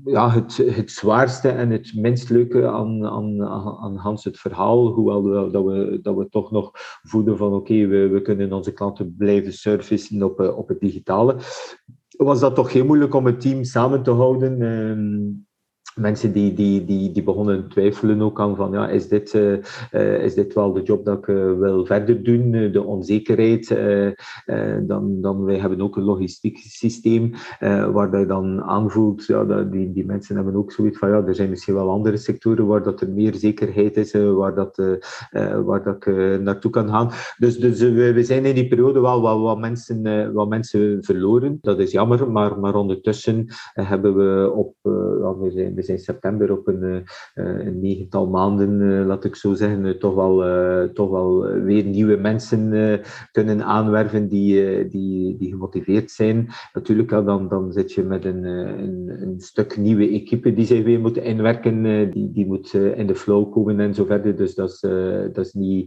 ja, 0.04 0.30
het, 0.30 0.56
het 0.56 0.90
zwaarste 0.90 1.48
en 1.48 1.70
het 1.70 1.92
minst 1.94 2.30
leuke 2.30 2.68
aan, 2.68 3.06
aan, 3.06 3.44
aan 3.80 3.96
Hans 3.96 4.24
het 4.24 4.38
verhaal. 4.38 4.86
Hoewel 4.86 5.50
dat 5.50 5.64
we, 5.64 5.98
dat 6.02 6.16
we 6.16 6.28
toch 6.28 6.50
nog 6.50 6.70
voeden 7.02 7.36
van 7.36 7.52
oké, 7.52 7.86
we, 7.86 8.08
we 8.08 8.22
kunnen 8.22 8.52
onze 8.52 8.72
klanten 8.72 9.14
blijven 9.18 9.52
servicen 9.52 10.22
op, 10.22 10.40
op 10.40 10.68
het 10.68 10.80
digitale. 10.80 11.36
Was 12.16 12.40
dat 12.40 12.54
toch 12.54 12.72
heel 12.72 12.84
moeilijk 12.84 13.14
om 13.14 13.26
het 13.26 13.40
team 13.40 13.64
samen 13.64 14.02
te 14.02 14.10
houden? 14.10 14.62
Ehm, 14.62 15.46
mensen 15.98 16.32
die, 16.32 16.54
die, 16.54 16.84
die, 16.84 17.12
die 17.12 17.22
begonnen 17.22 17.68
twijfelen 17.68 18.22
ook 18.22 18.40
aan 18.40 18.56
van 18.56 18.72
ja, 18.72 18.88
is 18.88 19.08
dit, 19.08 19.34
uh, 19.34 19.52
uh, 19.92 20.24
is 20.24 20.34
dit 20.34 20.54
wel 20.54 20.72
de 20.72 20.82
job 20.82 21.04
dat 21.04 21.18
ik 21.18 21.26
uh, 21.26 21.58
wil 21.58 21.86
verder 21.86 22.22
doen? 22.22 22.50
de 22.72 22.82
onzekerheid. 22.82 23.68
dan, 24.82 25.20
dan 25.20 25.44
wij 25.44 25.58
hebben 25.58 25.80
ook 25.80 25.96
een 25.96 26.02
logistiek 26.02 26.58
systeem 26.58 27.32
waar 27.92 28.18
je 28.18 28.26
dan 28.26 28.62
aanvoelt, 28.62 29.26
ja, 29.26 29.44
dat 29.44 29.72
die, 29.72 29.92
die 29.92 30.06
mensen 30.06 30.36
hebben 30.36 30.56
ook 30.56 30.72
zoiets 30.72 30.98
van 30.98 31.08
ja, 31.08 31.22
er 31.26 31.34
zijn 31.34 31.50
misschien 31.50 31.74
wel 31.74 31.90
andere 31.90 32.16
sectoren 32.16 32.66
waar 32.66 32.82
dat 32.82 33.00
er 33.00 33.10
meer 33.10 33.34
zekerheid 33.34 33.96
is, 33.96 34.12
waar, 34.12 34.54
dat, 34.54 34.76
waar 35.64 35.82
dat 35.84 35.96
ik 35.96 36.06
naartoe 36.40 36.70
kan 36.70 36.88
gaan. 36.88 37.10
Dus, 37.36 37.58
dus 37.58 37.80
we, 37.80 38.12
we 38.12 38.24
zijn 38.24 38.44
in 38.44 38.54
die 38.54 38.68
periode 38.68 39.00
wel 39.00 39.20
wat, 39.20 39.40
wat, 39.40 39.58
mensen, 39.58 40.32
wat 40.32 40.48
mensen 40.48 41.04
verloren. 41.04 41.58
Dat 41.60 41.78
is 41.78 41.92
jammer, 41.92 42.30
maar, 42.30 42.58
maar 42.58 42.74
ondertussen 42.74 43.46
hebben 43.74 44.16
we 44.16 44.52
op, 44.52 44.74
we 44.82 45.50
zijn, 45.50 45.74
in 45.88 45.98
september 45.98 46.52
op 46.52 46.66
een, 46.66 46.82
eh, 46.82 46.96
eh, 47.34 47.66
een 47.66 47.80
negental 47.80 48.28
maanden, 48.28 49.00
eh, 49.00 49.06
laat 49.06 49.24
ik 49.24 49.36
zo 49.36 49.54
zeggen, 49.54 49.98
toch 49.98 50.14
wel, 50.14 50.36
toch 50.92 51.10
wel 51.10 51.42
weer 51.42 51.84
nieuwe 51.84 52.16
mensen 52.16 53.00
kunnen 53.32 53.64
aanwerven 53.64 54.28
die, 54.28 54.88
die, 54.88 55.36
die 55.36 55.50
gemotiveerd 55.50 56.10
zijn. 56.10 56.48
Natuurlijk, 56.72 57.08
dan, 57.08 57.48
dan 57.48 57.72
zit 57.72 57.92
je 57.92 58.02
met 58.02 58.24
een, 58.24 58.44
een, 58.44 59.16
een 59.20 59.40
stuk 59.40 59.76
nieuwe 59.76 60.08
equipe 60.08 60.54
die 60.54 60.66
zich 60.66 60.84
weer 60.84 61.00
moet 61.00 61.16
inwerken, 61.16 62.10
die, 62.10 62.32
die 62.32 62.46
moet 62.46 62.74
in 62.74 63.06
de 63.06 63.14
flow 63.14 63.52
komen 63.52 63.80
en 63.80 63.94
zo 63.94 64.04
verder. 64.04 64.36
Dus 64.36 64.54
dat 64.54 64.70
is, 64.70 64.80
dat 65.32 65.54
is 65.54 65.86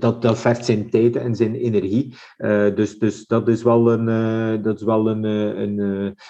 dat, 0.00 0.22
dat 0.22 0.38
vergt 0.38 0.64
zijn 0.64 0.90
tijd 0.90 1.16
en 1.16 1.34
zijn 1.34 1.54
energie. 1.54 2.14
dus, 2.74 2.98
dus 2.98 3.26
dat 3.26 3.48
is 3.48 3.62
wel 3.62 3.92
een, 3.92 4.62
dat 4.62 4.78
is 4.78 4.84
wel 4.84 5.08
een, 5.08 5.24
een, 5.24 5.78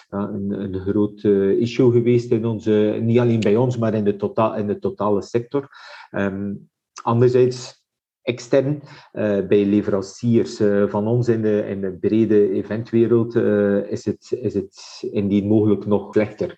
een, 0.08 0.50
een 0.50 0.80
groot 0.80 1.24
issue 1.58 1.92
geweest 1.92 2.32
in 2.34 2.44
onze, 2.44 2.98
niet 3.02 3.18
alleen 3.18 3.40
bij 3.40 3.56
ons, 3.56 3.78
maar 3.78 3.94
in 3.94 4.04
de, 4.04 4.16
totaal, 4.16 4.56
in 4.56 4.66
de 4.66 4.78
totale 4.78 5.22
sector. 5.22 5.68
Um, 6.10 6.70
anderzijds, 7.02 7.84
extern 8.24 8.82
uh, 9.12 9.46
bij 9.46 9.64
leveranciers 9.66 10.60
uh, 10.60 10.88
van 10.88 11.06
ons 11.06 11.28
in 11.28 11.42
de, 11.42 11.66
in 11.68 11.80
de 11.80 11.92
brede 11.92 12.50
eventwereld 12.50 13.34
uh, 13.34 13.90
is, 13.90 14.04
het, 14.04 14.36
is 14.40 14.54
het 14.54 15.02
indien 15.10 15.46
mogelijk 15.46 15.86
nog 15.86 16.12
slechter. 16.12 16.56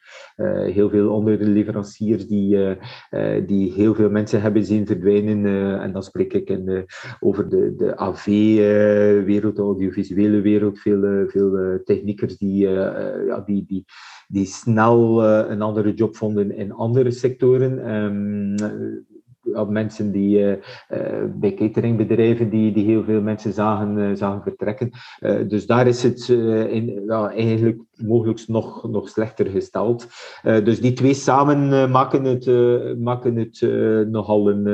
heel 0.73 0.91
veel 0.91 1.11
andere 1.11 1.45
leveranciers 1.45 2.27
die, 2.27 2.77
die 3.47 3.73
heel 3.73 3.95
veel 3.95 4.11
mensen 4.11 4.41
hebben 4.41 4.65
zien 4.65 4.87
verdwijnen. 4.87 5.81
en 5.81 5.93
dan 5.93 6.03
spreek 6.03 6.33
ik 6.33 6.51
in 6.51 6.87
over 7.21 7.49
de, 7.49 7.75
de 7.77 7.97
AV-wereld, 7.97 9.57
de 9.57 9.63
audiovisuele 9.63 10.41
wereld. 10.41 10.79
Veel, 10.79 11.29
veel 11.29 11.81
techniekers 11.85 12.37
die, 12.37 12.69
ja, 12.69 13.43
die, 13.47 13.65
die, 13.67 13.85
die 14.27 14.47
snel 14.47 15.25
een 15.25 15.63
andere 15.63 15.95
job 15.95 16.17
vonden 16.17 16.57
in 16.57 16.73
andere 16.73 17.11
sectoren. 17.11 17.95
Um, 17.95 18.55
mensen 19.69 20.13
die 20.13 20.39
uh, 20.39 20.55
bij 21.35 21.55
cateringbedrijven 21.55 22.51
die, 22.51 22.73
die 22.73 22.85
heel 22.85 23.05
veel 23.05 23.21
mensen 23.21 23.53
zagen, 23.53 24.17
zagen 24.17 24.43
vertrekken. 24.43 24.91
dus 25.49 25.67
daar 25.67 25.87
is 25.87 26.03
het 26.03 26.29
in, 26.69 27.11
eigenlijk 27.11 27.81
mogelijk 27.95 28.45
nog, 28.47 28.89
nog 28.91 29.09
slechter 29.09 29.47
gesteld. 29.47 30.07
dus 30.43 30.81
die 30.81 30.93
twee 30.93 31.15
samen 31.15 31.91
maken 31.91 32.25
het, 32.25 32.47
maken 32.99 33.37
het 33.37 33.61
nogal 34.11 34.51
een, 34.51 34.67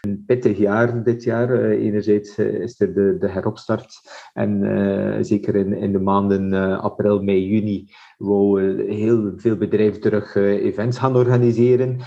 een 0.00 0.24
pittig 0.26 0.58
jaar 0.58 1.04
dit 1.04 1.22
jaar. 1.22 1.60
enerzijds 1.70 2.38
is 2.38 2.80
er 2.80 2.94
de, 2.94 3.16
de 3.18 3.28
heropstart 3.28 4.00
en 4.32 5.18
zeker 5.24 5.56
in, 5.56 5.72
in 5.72 5.92
de 5.92 6.00
maanden 6.00 6.52
april, 6.80 7.22
mei, 7.22 7.46
juni 7.46 7.86
wou 8.16 8.62
heel 8.92 9.32
veel 9.36 9.56
bedrijven 9.56 10.00
terug 10.00 10.34
events 10.34 10.98
gaan 10.98 11.16
organiseren. 11.16 11.98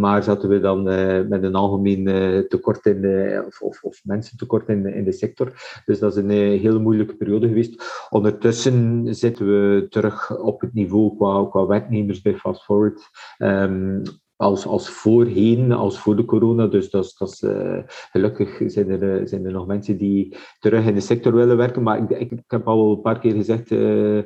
maar 0.00 0.22
zaten 0.22 0.48
we 0.48 0.60
dan 0.60 0.88
eh, 0.88 1.28
met 1.28 1.42
een 1.42 1.54
algemeen 1.54 2.08
eh, 2.08 2.38
tekort 2.38 2.86
in 2.86 3.00
de, 3.00 3.44
of, 3.46 3.60
of, 3.60 3.82
of 3.82 4.00
mensen 4.04 4.36
tekort 4.36 4.68
in 4.68 4.86
in 4.86 5.04
de 5.04 5.12
sector. 5.12 5.52
Dus 5.84 5.98
dat 5.98 6.16
is 6.16 6.22
een 6.22 6.30
eh, 6.30 6.60
hele 6.60 6.78
moeilijke 6.78 7.16
periode 7.16 7.48
geweest. 7.48 8.06
Ondertussen 8.10 9.06
zitten 9.14 9.46
we 9.46 9.86
terug 9.88 10.38
op 10.38 10.60
het 10.60 10.74
niveau 10.74 11.16
qua, 11.16 11.46
qua 11.50 11.66
werknemers 11.66 12.22
bij 12.22 12.34
Fast 12.34 12.64
Forward. 12.64 13.08
Um, 13.38 14.02
als, 14.40 14.66
als 14.66 14.90
voorheen, 14.90 15.72
als 15.72 15.98
voor 15.98 16.16
de 16.16 16.24
corona. 16.24 16.66
Dus 16.66 16.90
dat 16.90 17.14
dat 17.18 17.30
is, 17.30 17.42
uh, 17.42 17.78
gelukkig 18.10 18.62
zijn 18.66 18.90
er, 18.90 19.28
zijn 19.28 19.44
er 19.44 19.52
nog 19.52 19.66
mensen 19.66 19.96
die 19.96 20.36
terug 20.58 20.86
in 20.86 20.94
de 20.94 21.00
sector 21.00 21.34
willen 21.34 21.56
werken. 21.56 21.82
Maar 21.82 21.98
ik, 21.98 22.30
ik, 22.30 22.42
heb 22.46 22.66
al 22.66 22.90
een 22.90 23.00
paar 23.00 23.18
keer 23.18 23.34
gezegd 23.34 23.70
uh, 23.70 24.18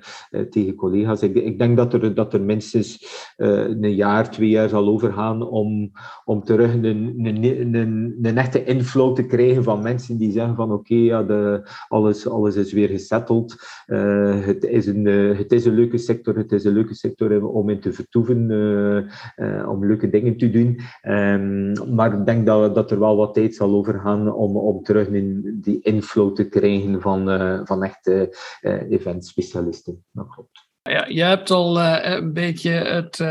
tegen 0.50 0.74
collega's, 0.74 1.22
ik, 1.22 1.34
ik, 1.34 1.58
denk 1.58 1.76
dat 1.76 1.92
er, 1.92 2.14
dat 2.14 2.34
er 2.34 2.42
minstens 2.42 3.06
een 3.36 3.94
jaar, 3.94 4.30
twee 4.30 4.48
jaar 4.48 4.68
zal 4.68 4.86
overgaan 4.86 5.42
om, 5.42 5.92
om 6.24 6.44
terug 6.44 6.74
een, 6.74 6.84
een, 6.84 7.74
een, 8.22 8.38
echte 8.38 8.64
inflow 8.64 9.14
te 9.14 9.26
krijgen 9.26 9.62
van 9.62 9.82
mensen 9.82 10.16
die 10.16 10.32
zeggen 10.32 10.56
van 10.56 10.72
oké, 10.72 10.94
ja, 10.94 11.62
alles, 11.88 12.28
alles 12.28 12.56
is 12.56 12.72
weer 12.72 12.88
gesetteld. 12.88 13.56
het, 13.86 14.64
is 14.64 14.86
een, 14.86 15.04
het 15.36 15.52
is 15.52 15.64
een 15.64 15.74
leuke 15.74 15.98
sector, 15.98 16.36
het 16.36 16.52
is 16.52 16.64
een 16.64 16.72
leuke 16.72 16.94
sector 16.94 17.46
om 17.46 17.68
in 17.68 17.80
te 17.80 17.92
vertoeven, 17.92 18.36
om 19.68 19.86
leuke 19.86 20.03
dingen 20.10 20.36
te 20.36 20.50
doen. 20.50 20.80
Um, 21.02 21.94
maar 21.94 22.12
ik 22.12 22.26
denk 22.26 22.46
dat, 22.46 22.74
dat 22.74 22.90
er 22.90 22.98
wel 22.98 23.16
wat 23.16 23.34
tijd 23.34 23.54
zal 23.54 23.74
overgaan 23.74 24.32
om, 24.32 24.56
om 24.56 24.82
terug 24.82 25.08
in 25.08 25.58
die 25.60 25.80
inflow 25.82 26.34
te 26.34 26.48
krijgen 26.48 27.00
van, 27.00 27.30
uh, 27.30 27.60
van 27.64 27.84
echte 27.84 28.36
uh, 28.62 28.90
eventspecialisten. 28.90 30.04
Dat 30.12 30.28
klopt. 30.28 30.68
Ja, 30.82 31.06
je 31.08 31.22
hebt 31.22 31.50
al 31.50 31.78
uh, 31.78 31.98
een 32.02 32.32
beetje 32.32 32.70
het 32.70 33.24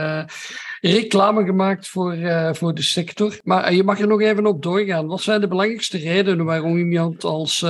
reclame 0.81 1.45
gemaakt 1.45 1.88
voor, 1.88 2.15
voor 2.51 2.73
de 2.73 2.81
sector. 2.81 3.39
Maar 3.43 3.73
je 3.73 3.83
mag 3.83 3.99
er 3.99 4.07
nog 4.07 4.21
even 4.21 4.45
op 4.45 4.63
doorgaan. 4.63 5.07
Wat 5.07 5.21
zijn 5.21 5.41
de 5.41 5.47
belangrijkste 5.47 5.97
redenen 5.97 6.45
waarom 6.45 6.77
iemand 6.77 7.23
als 7.23 7.65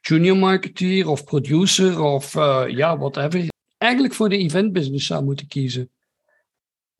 junior 0.00 0.36
marketeer 0.36 1.08
of 1.08 1.24
producer 1.24 2.00
of 2.00 2.34
ja, 2.68 2.98
whatever 2.98 3.50
eigenlijk 3.78 4.14
voor 4.14 4.28
de 4.28 4.36
eventbusiness 4.38 5.06
zou 5.06 5.24
moeten 5.24 5.46
kiezen? 5.46 5.90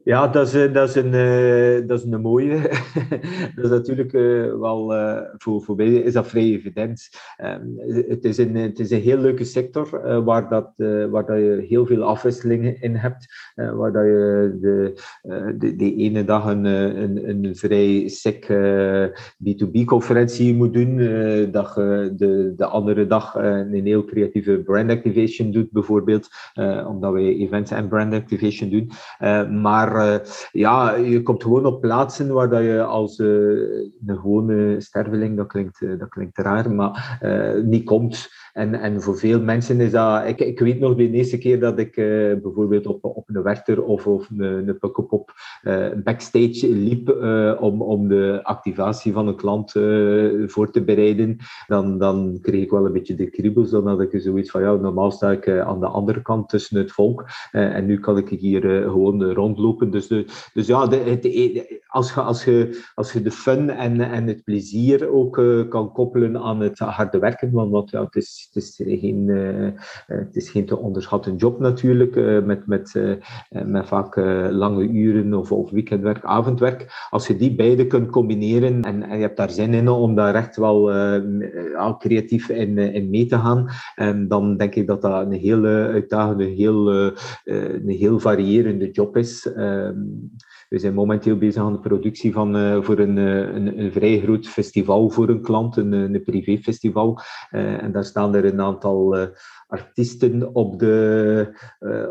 Ja, 0.04 0.28
dat 0.28 0.46
is, 0.46 0.54
eh, 0.54 0.72
dat 0.72 0.88
is, 0.88 0.94
een, 0.94 1.86
dat 1.86 1.98
is 1.98 2.04
een 2.04 2.20
mooie. 2.20 2.60
dat 3.54 3.64
is 3.64 3.70
natuurlijk 3.70 4.12
uh, 4.12 4.54
wel, 4.54 4.94
uh, 4.94 5.20
voor, 5.38 5.62
voor 5.62 5.80
is 5.82 6.12
dat 6.12 6.26
vrij 6.26 6.42
evident. 6.42 7.08
Um, 7.44 7.78
het, 8.08 8.24
is 8.24 8.38
een, 8.38 8.54
het 8.54 8.78
is 8.78 8.90
een 8.90 9.00
heel 9.00 9.18
leuke 9.18 9.44
sector 9.44 10.22
waar, 10.24 10.48
dat, 10.48 10.72
waar 11.10 11.26
dat 11.26 11.36
je 11.36 11.64
heel 11.68 11.86
veel 11.86 12.02
afwisselingen 12.02 12.80
in 12.80 12.94
hebt. 12.94 13.26
waar 13.54 13.92
dat 13.92 14.04
je 14.04 14.56
de, 14.60 14.92
de, 15.58 15.76
de 15.76 15.94
ene 15.94 16.24
dag 16.24 16.46
een, 16.46 16.64
een, 16.64 17.28
een 17.28 17.56
vrij 17.56 18.08
sick 18.08 18.46
B2B-conferentie 19.44 20.54
moet 20.54 20.72
doen. 20.72 20.96
dat 21.50 21.72
je 21.74 22.12
de, 22.16 22.52
de 22.56 22.66
andere 22.66 23.06
dag 23.06 23.34
een 23.34 23.86
heel 23.86 24.04
creatieve 24.04 24.58
brand 24.58 24.90
activation 24.90 25.50
doet, 25.50 25.70
bijvoorbeeld. 25.70 26.28
omdat 26.86 27.12
wij 27.12 27.36
events 27.36 27.70
en 27.70 27.88
brand 27.88 28.14
activation 28.14 28.70
doen. 28.70 28.90
maar 29.60 29.91
maar 29.92 30.12
uh, 30.12 30.18
ja, 30.52 30.94
je 30.94 31.22
komt 31.22 31.42
gewoon 31.42 31.66
op 31.66 31.80
plaatsen 31.80 32.32
waar 32.32 32.48
dat 32.48 32.62
je 32.62 32.82
als 32.84 33.18
uh, 33.18 33.28
een 34.06 34.18
gewone 34.18 34.80
sterveling, 34.80 35.36
dat 35.36 35.46
klinkt, 35.46 35.80
uh, 35.80 35.98
dat 35.98 36.08
klinkt 36.08 36.38
raar, 36.38 36.70
maar 36.70 37.20
niet 37.64 37.84
komt. 37.84 38.28
En, 38.52 38.74
en 38.74 39.02
voor 39.02 39.18
veel 39.18 39.40
mensen 39.40 39.80
is 39.80 39.90
dat... 39.90 40.26
Ik, 40.26 40.40
ik 40.40 40.58
weet 40.58 40.80
nog 40.80 40.94
de 40.94 41.10
eerste 41.10 41.38
keer 41.38 41.60
dat 41.60 41.78
ik 41.78 41.94
bijvoorbeeld 42.42 42.86
op, 42.86 43.04
op 43.04 43.28
een 43.28 43.42
Werchter 43.42 43.82
of, 43.82 44.06
of 44.06 44.30
een, 44.30 44.68
een 44.68 44.78
Pukkelpop 44.78 45.32
backstage 46.04 46.68
liep 46.68 47.08
om, 47.60 47.82
om 47.82 48.08
de 48.08 48.40
activatie 48.42 49.12
van 49.12 49.28
een 49.28 49.36
klant 49.36 49.70
voor 50.52 50.70
te 50.70 50.82
bereiden, 50.84 51.36
dan, 51.66 51.98
dan 51.98 52.38
kreeg 52.40 52.62
ik 52.62 52.70
wel 52.70 52.86
een 52.86 52.92
beetje 52.92 53.14
de 53.14 53.30
kriebels. 53.30 53.70
Dan 53.70 53.86
had 53.86 54.00
ik 54.00 54.20
zoiets 54.20 54.50
van, 54.50 54.62
ja, 54.62 54.74
normaal 54.74 55.10
sta 55.10 55.30
ik 55.30 55.48
aan 55.48 55.80
de 55.80 55.86
andere 55.86 56.22
kant 56.22 56.48
tussen 56.48 56.78
het 56.78 56.92
volk 56.92 57.24
en 57.50 57.86
nu 57.86 57.98
kan 58.00 58.18
ik 58.18 58.28
hier 58.28 58.62
gewoon 58.62 59.32
rondlopen 59.32 59.90
dus, 59.90 60.08
dus 60.52 60.66
ja, 60.66 60.86
de, 60.86 60.96
het, 60.96 61.81
als 61.92 62.14
je, 62.14 62.20
als 62.20 62.44
je, 62.44 62.82
als 62.94 63.12
je 63.12 63.22
de 63.22 63.30
fun 63.30 63.70
en, 63.70 64.00
en 64.00 64.26
het 64.26 64.44
plezier 64.44 65.08
ook 65.10 65.38
uh, 65.38 65.68
kan 65.68 65.92
koppelen 65.92 66.38
aan 66.38 66.60
het 66.60 66.78
harde 66.78 67.18
werken, 67.18 67.50
want, 67.50 67.90
ja, 67.90 68.04
het, 68.04 68.16
is, 68.16 68.48
het, 68.52 68.62
is 68.62 68.80
geen, 69.00 69.28
uh, 69.28 69.70
het 70.06 70.36
is 70.36 70.50
geen 70.50 70.66
te 70.66 70.78
onderschatten 70.78 71.36
job 71.36 71.60
natuurlijk, 71.60 72.16
uh, 72.16 72.42
met, 72.42 72.66
met, 72.66 72.94
met 73.50 73.86
vaak 73.86 74.16
lange 74.50 74.88
uren 74.88 75.34
of, 75.34 75.70
weekendwerk, 75.70 76.24
avondwerk. 76.24 77.06
Als 77.10 77.26
je 77.26 77.36
die 77.36 77.54
beide 77.54 77.86
kunt 77.86 78.10
combineren 78.10 78.82
en, 78.82 79.02
en 79.02 79.16
je 79.16 79.22
hebt 79.22 79.36
daar 79.36 79.50
zin 79.50 79.74
in 79.74 79.88
om 79.88 80.14
daar 80.14 80.34
echt 80.34 80.56
wel 80.56 80.92
al 81.76 81.96
creatief 81.96 82.48
in, 82.48 82.78
in 82.78 83.10
mee 83.10 83.26
te 83.26 83.38
gaan, 83.38 83.68
en 83.94 84.28
dan 84.28 84.56
denk 84.56 84.74
ik 84.74 84.86
dat 84.86 85.02
dat 85.02 85.26
een 85.26 85.32
hele 85.32 85.68
uitdagende, 85.68 86.44
heel, 86.44 86.92
een 87.44 87.88
heel 87.88 88.18
variërende 88.18 88.90
job 88.90 89.16
is. 89.16 89.52
Ehm, 89.52 90.00
we 90.72 90.78
zijn 90.78 90.94
momenteel 90.94 91.36
bezig 91.36 91.62
aan 91.62 91.72
de 91.72 91.78
productie 91.78 92.32
van, 92.32 92.56
uh, 92.56 92.82
voor 92.82 92.98
een, 92.98 93.16
een, 93.16 93.78
een, 93.78 93.92
vrij 93.92 94.20
groot 94.20 94.48
festival 94.48 95.10
voor 95.10 95.28
een 95.28 95.42
klant, 95.42 95.76
een, 95.76 95.92
een 95.92 96.22
privéfestival. 96.22 97.20
En 97.50 97.92
daar 97.92 98.04
staan 98.04 98.34
er 98.34 98.44
een 98.44 98.60
aantal 98.60 99.28
artiesten 99.66 100.54
op 100.54 100.78
de, 100.78 101.46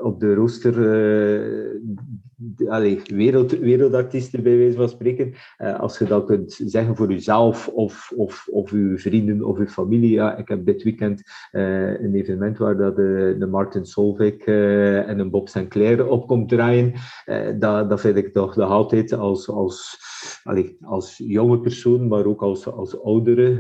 op 0.04 0.20
de 0.20 0.34
rooster, 0.34 0.78
uh, 0.78 2.70
allez, 2.70 3.10
wereld, 3.10 3.52
wereldartiesten 3.52 4.44
bij 4.44 4.58
wijze 4.58 4.78
van 4.78 4.90
spreken. 4.90 5.34
Als 5.78 5.98
je 5.98 6.06
dat 6.06 6.26
kunt 6.26 6.60
zeggen 6.66 6.96
voor 6.96 7.12
jezelf 7.12 7.68
of, 7.68 8.12
of, 8.16 8.48
of 8.52 8.72
uw 8.72 8.98
vrienden 8.98 9.44
of 9.44 9.58
uw 9.58 9.68
familie. 9.68 10.12
Ja, 10.12 10.38
ik 10.38 10.48
heb 10.48 10.66
dit 10.66 10.84
weekend 10.84 11.22
een 11.52 12.16
evenement 12.16 12.58
waar 12.58 12.78
dat 12.78 12.96
de, 12.96 13.36
de 13.40 13.48
Martin 13.48 13.86
Solveig 13.86 14.46
en 14.46 15.20
een 15.20 15.30
Bob 15.30 15.50
Sinclair 15.50 16.08
op 16.08 16.28
komt 16.28 16.50
draaien. 16.50 16.94
dat, 17.60 17.90
dat 17.90 18.02
vind 18.02 18.18
ik 18.18 18.34
toch 18.34 18.51
nog 18.56 18.70
altijd 18.70 19.14
als, 19.14 19.50
als, 19.50 19.98
als 20.82 21.18
jonge 21.18 21.60
persoon, 21.60 22.08
maar 22.08 22.26
ook 22.26 22.42
als, 22.42 22.68
als 22.68 23.04
oudere, 23.04 23.56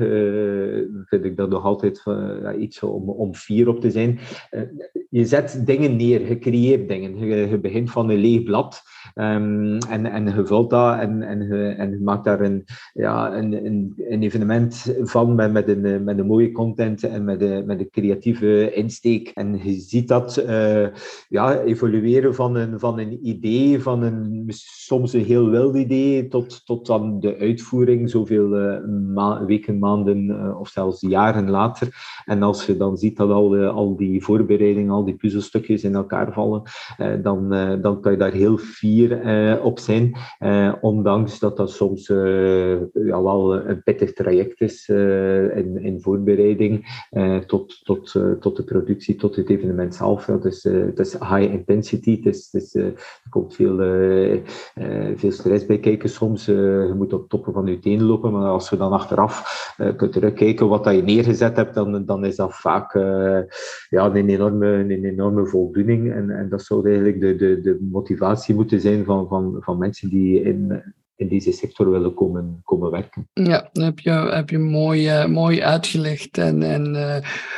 vind 1.05 1.25
ik 1.25 1.37
dat 1.37 1.49
nog 1.49 1.63
altijd 1.63 2.03
iets 2.59 2.83
om, 2.83 3.09
om 3.09 3.35
fier 3.35 3.67
op 3.67 3.79
te 3.79 3.91
zijn. 3.91 4.19
Eh, 4.49 4.61
je 5.09 5.25
zet 5.25 5.61
dingen 5.65 5.95
neer, 5.95 6.27
je 6.27 6.39
creëert 6.39 6.87
dingen. 6.87 7.17
Je, 7.49 7.59
begint 7.59 7.91
van 7.91 8.09
een 8.09 8.17
leeg 8.17 8.43
blad 8.43 8.81
um, 9.15 9.77
en, 9.77 10.05
en 10.05 10.25
je 10.25 10.45
vult 10.45 10.69
dat 10.69 10.99
en, 10.99 11.21
en, 11.21 11.41
je, 11.41 11.67
en 11.67 11.91
je 11.91 11.99
maakt 11.99 12.23
daar 12.23 12.41
een, 12.41 12.65
ja, 12.93 13.35
een, 13.37 13.65
een, 13.65 14.21
evenement 14.21 14.95
van 15.01 15.35
met, 15.35 15.51
met, 15.51 15.67
een, 15.67 16.03
met 16.03 16.17
een 16.17 16.25
mooie 16.25 16.51
content 16.51 17.03
en 17.03 17.23
met 17.23 17.41
een, 17.41 17.65
met 17.65 17.79
een 17.79 17.89
creatieve 17.89 18.73
insteek. 18.73 19.27
En 19.27 19.59
je 19.63 19.79
ziet 19.79 20.07
dat 20.07 20.45
ja, 21.29 21.59
evolueren 21.59 22.35
van 22.35 22.55
een, 22.55 22.79
van 22.79 22.99
een 22.99 23.27
idee, 23.27 23.81
van 23.81 24.03
een 24.03 24.45
soms 24.85 25.13
een 25.13 25.25
heel 25.25 25.49
wild 25.49 25.75
idee, 25.75 26.27
tot, 26.27 26.65
tot 26.65 26.85
dan 26.85 27.19
de 27.19 27.37
uitvoering, 27.37 28.09
zoveel 28.09 28.57
uh, 28.57 29.41
weken, 29.45 29.79
maanden 29.79 30.25
uh, 30.25 30.59
of 30.59 30.69
zelfs 30.69 31.01
jaren 31.01 31.49
later. 31.49 31.87
En 32.25 32.43
als 32.43 32.65
je 32.65 32.77
dan 32.77 32.97
ziet 32.97 33.17
dat 33.17 33.29
al, 33.29 33.65
al 33.65 33.95
die 33.95 34.23
voorbereidingen, 34.23 34.91
al 34.91 35.05
die 35.05 35.15
puzzelstukjes 35.15 35.83
in 35.83 35.95
elkaar 35.95 36.33
vallen, 36.33 36.61
dan, 37.21 37.49
dan 37.81 38.01
kan 38.01 38.11
je 38.11 38.17
daar 38.17 38.31
heel 38.31 38.57
fier 38.57 39.59
op 39.63 39.79
zijn. 39.79 40.15
ondanks 40.81 41.39
dat 41.39 41.57
dat 41.57 41.71
soms 41.71 42.07
ja, 42.07 43.23
wel 43.23 43.55
een 43.55 43.83
pittig 43.83 44.13
traject 44.13 44.61
is 44.61 44.89
in, 44.89 45.77
in 45.81 46.01
voorbereiding 46.01 46.85
tot, 47.47 47.79
tot, 47.83 48.11
tot 48.39 48.55
de 48.57 48.63
productie, 48.63 49.15
tot 49.15 49.35
het 49.35 49.49
evenement 49.49 49.95
zelf. 49.95 50.25
Dus, 50.25 50.63
het 50.63 50.99
is 50.99 51.13
high 51.13 51.53
intensity, 51.53 52.21
het 52.23 52.53
is, 52.53 52.75
er 52.75 53.23
komt 53.29 53.55
veel, 53.55 53.79
veel 55.15 55.31
stress 55.31 55.65
bij 55.65 55.79
kijken 55.79 56.09
soms. 56.09 56.45
je 56.45 56.93
moet 56.97 57.13
op 57.13 57.29
toppen 57.29 57.53
van 57.53 57.65
je 57.65 57.79
tenen 57.79 58.05
lopen, 58.05 58.31
maar 58.31 58.47
als 58.47 58.69
je 58.69 58.77
dan 58.77 58.91
achteraf 58.91 59.73
kunt 59.97 60.11
terugkijken 60.11 60.67
wat 60.67 60.83
dat 60.83 60.95
je 60.95 61.03
neergezet 61.03 61.55
hebt, 61.55 61.73
dan, 61.73 62.05
dan 62.05 62.25
is 62.25 62.35
dat 62.35 62.55
vaak 62.55 62.93
ja, 63.89 64.05
een, 64.05 64.29
enorme, 64.29 64.67
een 64.67 65.05
enorme 65.05 65.45
voldoening. 65.45 66.11
En, 66.11 66.29
en 66.29 66.49
dat 66.49 66.61
zou 66.61 66.87
eigenlijk 66.87 67.19
de, 67.19 67.35
de, 67.35 67.61
de 67.61 67.87
motivatie 67.91 68.55
moeten 68.55 68.81
zijn 68.81 69.05
van, 69.05 69.27
van, 69.27 69.57
van 69.59 69.77
mensen 69.77 70.09
die 70.09 70.41
in, 70.41 70.83
in 71.21 71.27
deze 71.27 71.51
sector 71.51 71.91
willen 71.91 72.13
komen, 72.13 72.61
komen 72.63 72.91
werken. 72.91 73.29
Ja, 73.33 73.69
dat 73.71 73.83
heb 73.83 73.99
je, 73.99 74.11
heb 74.11 74.49
je 74.49 74.59
mooi, 74.59 75.21
uh, 75.21 75.25
mooi 75.25 75.63
uitgelegd. 75.63 76.37
En, 76.37 76.63
en 76.63 76.95
uh, 76.95 77.15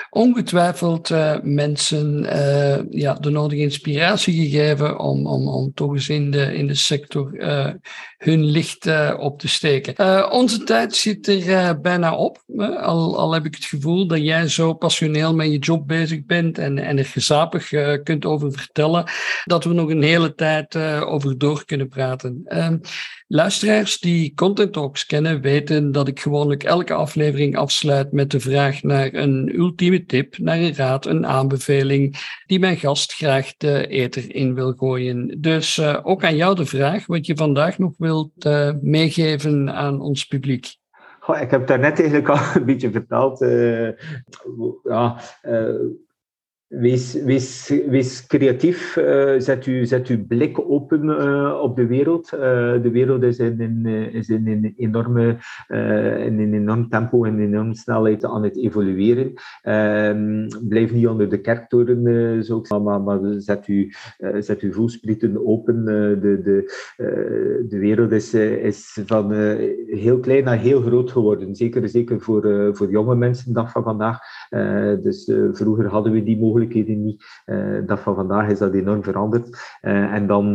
ongetwijfeld 0.09 1.09
uh, 1.09 1.35
mensen 1.43 2.21
ja, 2.89 3.13
de 3.13 3.29
nodige 3.29 3.61
inspiratie 3.61 4.49
gegeven 4.49 4.99
om, 4.99 5.27
om, 5.27 5.47
om 5.47 5.71
toch 5.73 5.93
eens 5.93 6.09
in 6.09 6.31
de, 6.31 6.55
in 6.55 6.67
de 6.67 6.75
sector 6.75 7.31
hun 8.17 8.45
licht 8.45 8.89
op 9.17 9.39
te 9.39 9.47
steken. 9.47 10.31
onze 10.31 10.63
tijd 10.63 10.95
zit 10.95 11.27
er 11.27 11.81
bijna 11.81 12.15
op. 12.15 12.43
al, 12.81 13.17
al 13.17 13.33
heb 13.33 13.45
ik 13.45 13.55
het 13.55 13.65
gevoel 13.65 14.07
dat 14.07 14.21
jij 14.23 14.47
zo 14.47 14.73
passioneel 14.73 15.35
met 15.35 15.51
je 15.51 15.57
job 15.57 15.87
bezig 15.87 16.25
bent 16.25 16.57
en, 16.57 16.77
en 16.77 16.97
er 16.97 17.05
gezapig 17.05 17.69
kunt 18.03 18.25
over 18.25 18.51
vertellen, 18.51 19.03
dat 19.43 19.63
we 19.63 19.73
nog 19.73 19.89
een 19.89 20.03
hele 20.03 20.35
tijd 20.35 20.75
over 21.05 21.37
door 21.37 21.65
kunnen 21.65 21.87
praten. 21.87 22.43
Luisteraars 23.27 23.99
die 23.99 24.33
Content 24.35 24.73
Talks 24.73 25.05
kennen, 25.05 25.41
weten 25.41 25.91
dat 25.91 26.07
ik 26.07 26.19
gewoonlijk 26.19 26.63
elke 26.63 26.93
aflevering 26.93 27.57
afsluit 27.57 28.11
met 28.11 28.31
de 28.31 28.39
vraag 28.39 28.83
naar 28.83 29.13
een 29.13 29.51
ultieme 29.55 30.05
tip, 30.05 30.37
naar 30.37 30.57
een 30.57 30.75
raad, 30.75 31.05
een 31.05 31.25
aanbeveling, 31.25 32.15
die 32.45 32.59
mijn 32.59 32.77
gast 32.77 33.13
graag 33.13 33.57
de 33.57 33.87
eter 33.87 34.35
in 34.35 34.53
wil 34.53 34.73
gooien. 34.73 35.41
Dus 35.41 35.77
uh, 35.77 35.99
ook 36.03 36.23
aan 36.23 36.35
jou 36.35 36.55
de 36.55 36.65
vraag 36.65 37.05
wat 37.05 37.25
je 37.25 37.35
vandaag 37.35 37.77
nog 37.77 37.93
wilt 37.97 38.45
uh, 38.45 38.71
meegeven 38.81 39.73
aan 39.73 40.01
ons 40.01 40.25
publiek. 40.25 40.75
Goh, 41.19 41.41
ik 41.41 41.51
heb 41.51 41.67
daarnet 41.67 41.99
eigenlijk 41.99 42.29
al 42.29 42.39
een 42.55 42.65
beetje 42.65 42.91
verteld. 42.91 43.41
Uh, 43.41 43.89
ja, 44.83 45.21
Wees, 46.73 47.13
wees, 47.87 48.25
creatief, 48.27 48.95
uh, 48.97 49.33
zet, 49.37 49.65
u, 49.65 49.85
zet 49.85 50.07
uw 50.07 50.25
blik 50.27 50.59
open 50.69 51.03
uh, 51.03 51.59
op 51.61 51.75
de 51.75 51.85
wereld. 51.85 52.31
Uh, 52.33 52.39
de 52.81 52.89
wereld 52.91 53.23
is 53.23 53.39
in, 53.39 53.85
is 54.11 54.29
in 54.29 54.47
een 54.47 54.73
enorme, 54.77 55.37
in 56.25 56.39
een 56.39 56.53
enorm 56.53 56.89
tempo 56.89 57.23
en 57.23 57.39
enorme 57.39 57.75
snelheid 57.75 58.25
aan 58.25 58.43
het 58.43 58.57
evolueren. 58.57 59.33
Ehm, 59.61 60.47
blijf 60.67 60.91
niet 60.91 61.07
onder 61.07 61.29
de 61.29 61.41
kerktoren, 61.41 62.43
zo 62.43 62.61
maar, 62.83 63.01
maar 63.01 63.19
zet, 63.37 63.67
u, 63.67 63.93
zet 64.39 64.61
uw 64.61 64.71
voelsprieten 64.71 65.47
open. 65.47 65.85
de, 65.85 66.41
de, 66.43 66.73
de 67.69 67.77
wereld 67.79 68.11
is, 68.11 68.33
is 68.33 68.99
van 69.05 69.33
heel 69.85 70.19
klein 70.19 70.43
naar 70.43 70.59
heel 70.59 70.81
groot 70.81 71.11
geworden. 71.11 71.55
Zeker, 71.55 71.89
zeker 71.89 72.21
voor, 72.21 72.71
voor 72.75 72.89
jonge 72.89 73.15
mensen, 73.15 73.53
dag 73.53 73.71
van 73.71 73.83
vandaag. 73.83 74.19
Dus 75.01 75.31
vroeger 75.51 75.87
hadden 75.87 76.11
we 76.11 76.23
die 76.23 76.39
mogelijkheden 76.39 77.03
niet. 77.03 77.23
Uh, 77.45 77.77
dat 77.85 77.99
van 77.99 78.15
vandaag 78.15 78.49
is 78.49 78.59
dat 78.59 78.73
enorm 78.73 79.03
veranderd. 79.03 79.77
En 79.81 80.27
dan 80.27 80.53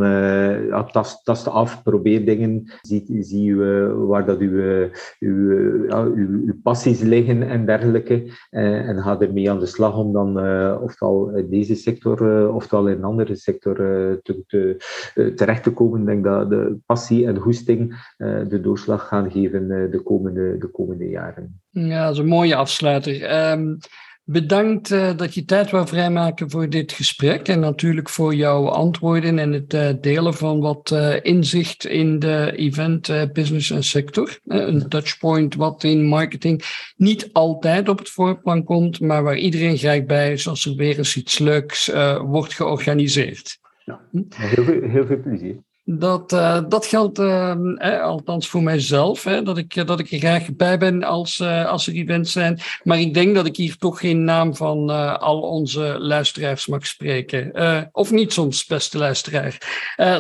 ja, 0.69 0.85
tast, 0.85 1.25
tast 1.25 1.49
af, 1.49 1.83
probeer 1.83 2.25
dingen, 2.25 2.73
zie, 2.81 3.23
zie 3.23 3.57
waar 3.95 4.27
dat 4.27 4.39
uw, 4.39 4.89
uw, 5.19 5.51
uw, 6.15 6.55
passies 6.63 7.01
liggen 7.01 7.43
en 7.43 7.67
dergelijke. 7.67 8.33
en 8.51 9.03
ga 9.03 9.21
ermee 9.21 9.51
aan 9.51 9.59
de 9.59 9.67
slag 9.67 9.97
om 9.97 10.13
dan 10.13 10.29
ofwel 10.81 11.31
in 11.31 11.51
deze 11.51 11.75
sector 11.75 12.49
ofwel 12.53 12.89
in 12.89 12.97
een 12.97 13.05
andere 13.05 13.37
sector 13.37 13.75
te, 14.23 14.43
te, 14.47 14.77
terecht 15.35 15.63
te 15.63 15.73
komen. 15.73 16.01
Ik 16.01 16.07
denk 16.07 16.25
dat 16.25 16.51
de 16.51 16.77
passie 16.87 17.27
en 17.27 17.39
goesting 17.39 18.13
de 18.49 18.61
doorslag 18.61 19.09
gaan 19.09 19.31
geven 19.31 19.69
de, 19.91 20.01
komende, 20.03 20.59
de 20.59 20.67
komende 20.67 21.09
jaren. 21.09 21.61
Ja, 21.87 22.05
dat 22.05 22.13
is 22.13 22.19
een 22.19 22.27
mooie 22.27 22.55
afsluiter. 22.55 23.51
Um, 23.51 23.79
Bedankt 24.31 24.91
uh, 24.91 25.17
dat 25.17 25.35
je 25.35 25.45
tijd 25.45 25.71
wou 25.71 25.87
vrijmaken 25.87 26.51
voor 26.51 26.69
dit 26.69 26.93
gesprek 26.93 27.49
en 27.49 27.61
natuurlijk 27.61 28.09
voor 28.09 28.35
jouw 28.35 28.69
antwoorden 28.69 29.39
en 29.39 29.53
het 29.53 29.75
uh, 29.75 29.89
delen 30.01 30.35
van 30.35 30.61
wat 30.61 30.91
uh, 30.91 31.15
inzicht 31.23 31.87
in 31.87 32.19
de 32.19 32.53
event, 32.57 33.33
business 33.33 33.71
en 33.71 33.85
sector. 33.85 34.39
een 34.45 34.89
touchpoint 34.89 35.55
wat 35.55 35.85
in 35.85 36.05
marketing 36.05 36.63
niet 36.97 37.33
altijd 37.33 37.89
op 37.89 37.99
het 37.99 38.11
voorplan 38.11 38.65
komt, 38.65 39.01
maar 39.01 39.23
waar 39.23 39.37
iedereen 39.37 39.77
graag 39.77 40.05
bij 40.05 40.33
is 40.33 40.49
als 40.49 40.67
er 40.67 40.75
weer 40.75 40.99
eens 40.99 41.17
iets 41.17 41.39
leuks 41.39 41.91
wordt 42.23 42.55
georganiseerd. 42.55 43.59
Ja, 43.85 44.01
heel 44.37 45.07
veel 45.07 45.23
plezier. 45.23 45.57
Dat, 45.91 46.33
uh, 46.33 46.61
dat 46.69 46.87
geldt 46.87 47.19
uh, 47.19 47.51
eh, 47.77 48.03
althans 48.03 48.49
voor 48.49 48.63
mijzelf, 48.63 49.25
hè, 49.25 49.43
dat, 49.43 49.59
ik, 49.59 49.87
dat 49.87 50.01
ik 50.01 50.11
er 50.11 50.19
graag 50.19 50.57
bij 50.57 50.79
ben 50.79 51.03
als, 51.05 51.39
uh, 51.39 51.67
als 51.67 51.87
er 51.87 51.95
events 51.95 52.33
zijn. 52.33 52.61
Maar 52.83 53.01
ik 53.01 53.15
denk 53.15 53.35
dat 53.35 53.47
ik 53.47 53.57
hier 53.57 53.77
toch 53.77 54.01
geen 54.01 54.25
naam 54.25 54.57
van 54.57 54.91
al 55.21 55.41
onze 55.41 55.97
luisteraars 55.99 56.67
mag 56.67 56.87
spreken. 56.87 57.53
of 57.93 58.11
niet 58.11 58.33
soms, 58.33 58.67
beste 58.67 58.99
luisteraar. 58.99 59.59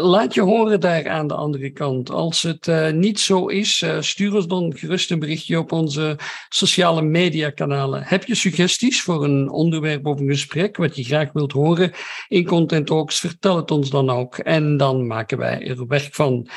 laat 0.01 0.35
je 0.35 0.41
horen 0.41 0.81
daar 0.81 1.09
aan 1.09 1.27
de 1.27 1.35
andere 1.35 1.71
kant. 1.71 2.11
Als 2.11 2.43
het 2.43 2.93
niet 2.95 3.21
zo 3.21 3.47
is, 3.47 3.85
stuur 4.01 4.35
ons 4.35 4.47
dan 4.47 4.73
gerust 4.77 5.11
een 5.11 5.19
berichtje 5.19 5.59
op 5.59 5.73
onze 5.73 6.19
sociale 6.49 7.03
mediakanalen. 7.03 8.03
Heb 8.05 8.25
je 8.25 8.35
suggesties 8.35 9.03
voor 9.03 9.25
een 9.25 9.51
onderwerp 9.51 10.07
of 10.07 10.21
een 10.21 10.29
gesprek 10.29 10.77
wat 10.77 10.97
je 10.97 11.05
graag 11.05 11.33
wilt 11.33 11.53
horen 11.53 11.93
in 12.29 12.45
Content 12.45 12.87
Talks? 12.87 13.21
Vertel 13.21 13.57
het 13.57 13.71
ons 13.71 13.91
dan 13.91 14.11
ook. 14.11 14.39
En 14.39 14.77
dan 14.77 15.07
maken 15.07 15.39
wij 15.39 15.58
werk 15.89 16.15
van. 16.15 16.49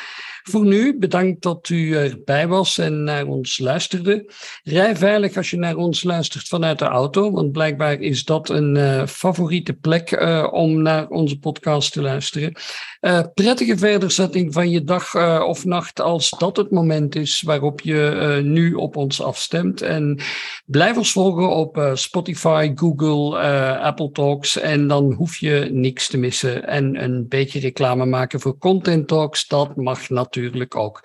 Voor 0.44 0.66
nu, 0.66 0.98
bedankt 0.98 1.42
dat 1.42 1.70
u 1.70 1.96
erbij 1.96 2.48
was 2.48 2.78
en 2.78 3.04
naar 3.04 3.26
ons 3.26 3.60
luisterde. 3.60 4.34
Rij 4.64 4.96
veilig 4.96 5.38
als 5.38 5.50
je 5.50 5.58
naar 5.58 5.76
ons 5.76 6.04
luistert 6.04 6.48
vanuit 6.48 6.80
de 6.80 6.86
auto, 6.86 7.32
want 7.32 7.52
blijkbaar 7.52 8.00
is 8.00 8.24
dat 8.24 8.50
een 8.50 8.76
uh, 8.76 9.06
favoriete 9.06 9.74
plek 9.74 10.12
uh, 10.12 10.48
om 10.52 10.82
naar 10.82 11.08
onze 11.08 11.40
podcast 11.40 11.94
te 11.94 12.02
luisteren. 12.02 12.54
Uh, 13.02 13.22
prettige 13.34 13.78
verderzetting 13.78 14.54
van 14.54 14.70
je 14.70 14.84
dag 14.84 15.16
of 15.46 15.66
nacht 15.66 16.02
als 16.02 16.30
dat 16.30 16.58
het 16.58 16.72
moment 16.72 17.16
is 17.16 17.42
waarop 17.42 17.82
je 17.82 18.40
nu 18.44 18.74
op 18.74 18.96
ons 18.96 19.22
afstemt. 19.22 19.82
En 19.82 20.20
blijf 20.66 20.98
ons 20.98 21.12
volgen 21.12 21.50
op 21.50 21.92
Spotify, 21.94 22.72
Google, 22.76 23.38
Apple 23.80 24.12
Talks 24.12 24.58
en 24.60 24.88
dan 24.88 25.14
hoef 25.14 25.38
je 25.38 25.70
niks 25.72 26.08
te 26.08 26.18
missen. 26.18 26.68
En 26.68 27.04
een 27.04 27.28
beetje 27.28 27.60
reclame 27.60 28.06
maken 28.06 28.40
voor 28.40 28.58
Content 28.58 29.08
Talks, 29.08 29.48
dat 29.48 29.76
mag 29.76 30.10
natuurlijk 30.10 30.31
ook. 30.76 31.04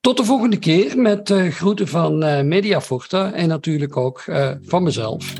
Tot 0.00 0.16
de 0.16 0.24
volgende 0.24 0.58
keer 0.58 0.98
met 0.98 1.30
uh, 1.30 1.52
groeten 1.52 1.88
van 1.88 2.24
uh, 2.24 2.40
Mediaforta 2.40 3.32
en 3.32 3.48
natuurlijk 3.48 3.96
ook 3.96 4.24
uh, 4.26 4.50
van 4.62 4.82
mezelf. 4.82 5.32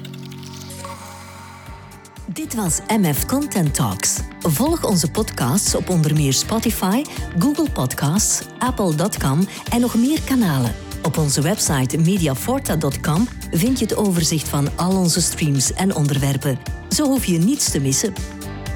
Dit 2.32 2.54
was 2.54 2.80
MF 2.88 3.26
Content 3.26 3.74
Talks. 3.74 4.20
Volg 4.38 4.84
onze 4.84 5.10
podcasts 5.10 5.74
op 5.74 5.88
onder 5.88 6.14
meer 6.14 6.32
Spotify, 6.32 7.02
Google 7.38 7.70
Podcasts, 7.70 8.46
Apple.com 8.58 9.40
en 9.72 9.80
nog 9.80 9.94
meer 9.94 10.22
kanalen. 10.22 10.74
Op 11.02 11.18
onze 11.18 11.42
website 11.42 11.98
mediaforta.com 11.98 13.28
vind 13.50 13.78
je 13.78 13.84
het 13.84 13.96
overzicht 13.96 14.48
van 14.48 14.68
al 14.76 14.96
onze 14.96 15.20
streams 15.20 15.72
en 15.72 15.94
onderwerpen. 15.94 16.58
Zo 16.88 17.04
hoef 17.04 17.24
je 17.24 17.38
niets 17.38 17.70
te 17.70 17.80
missen. 17.80 18.12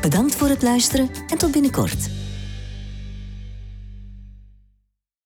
Bedankt 0.01 0.35
voor 0.35 0.49
het 0.49 0.63
luisteren 0.63 1.11
en 1.29 1.39
tot 1.39 1.51
binnenkort. 1.51 2.24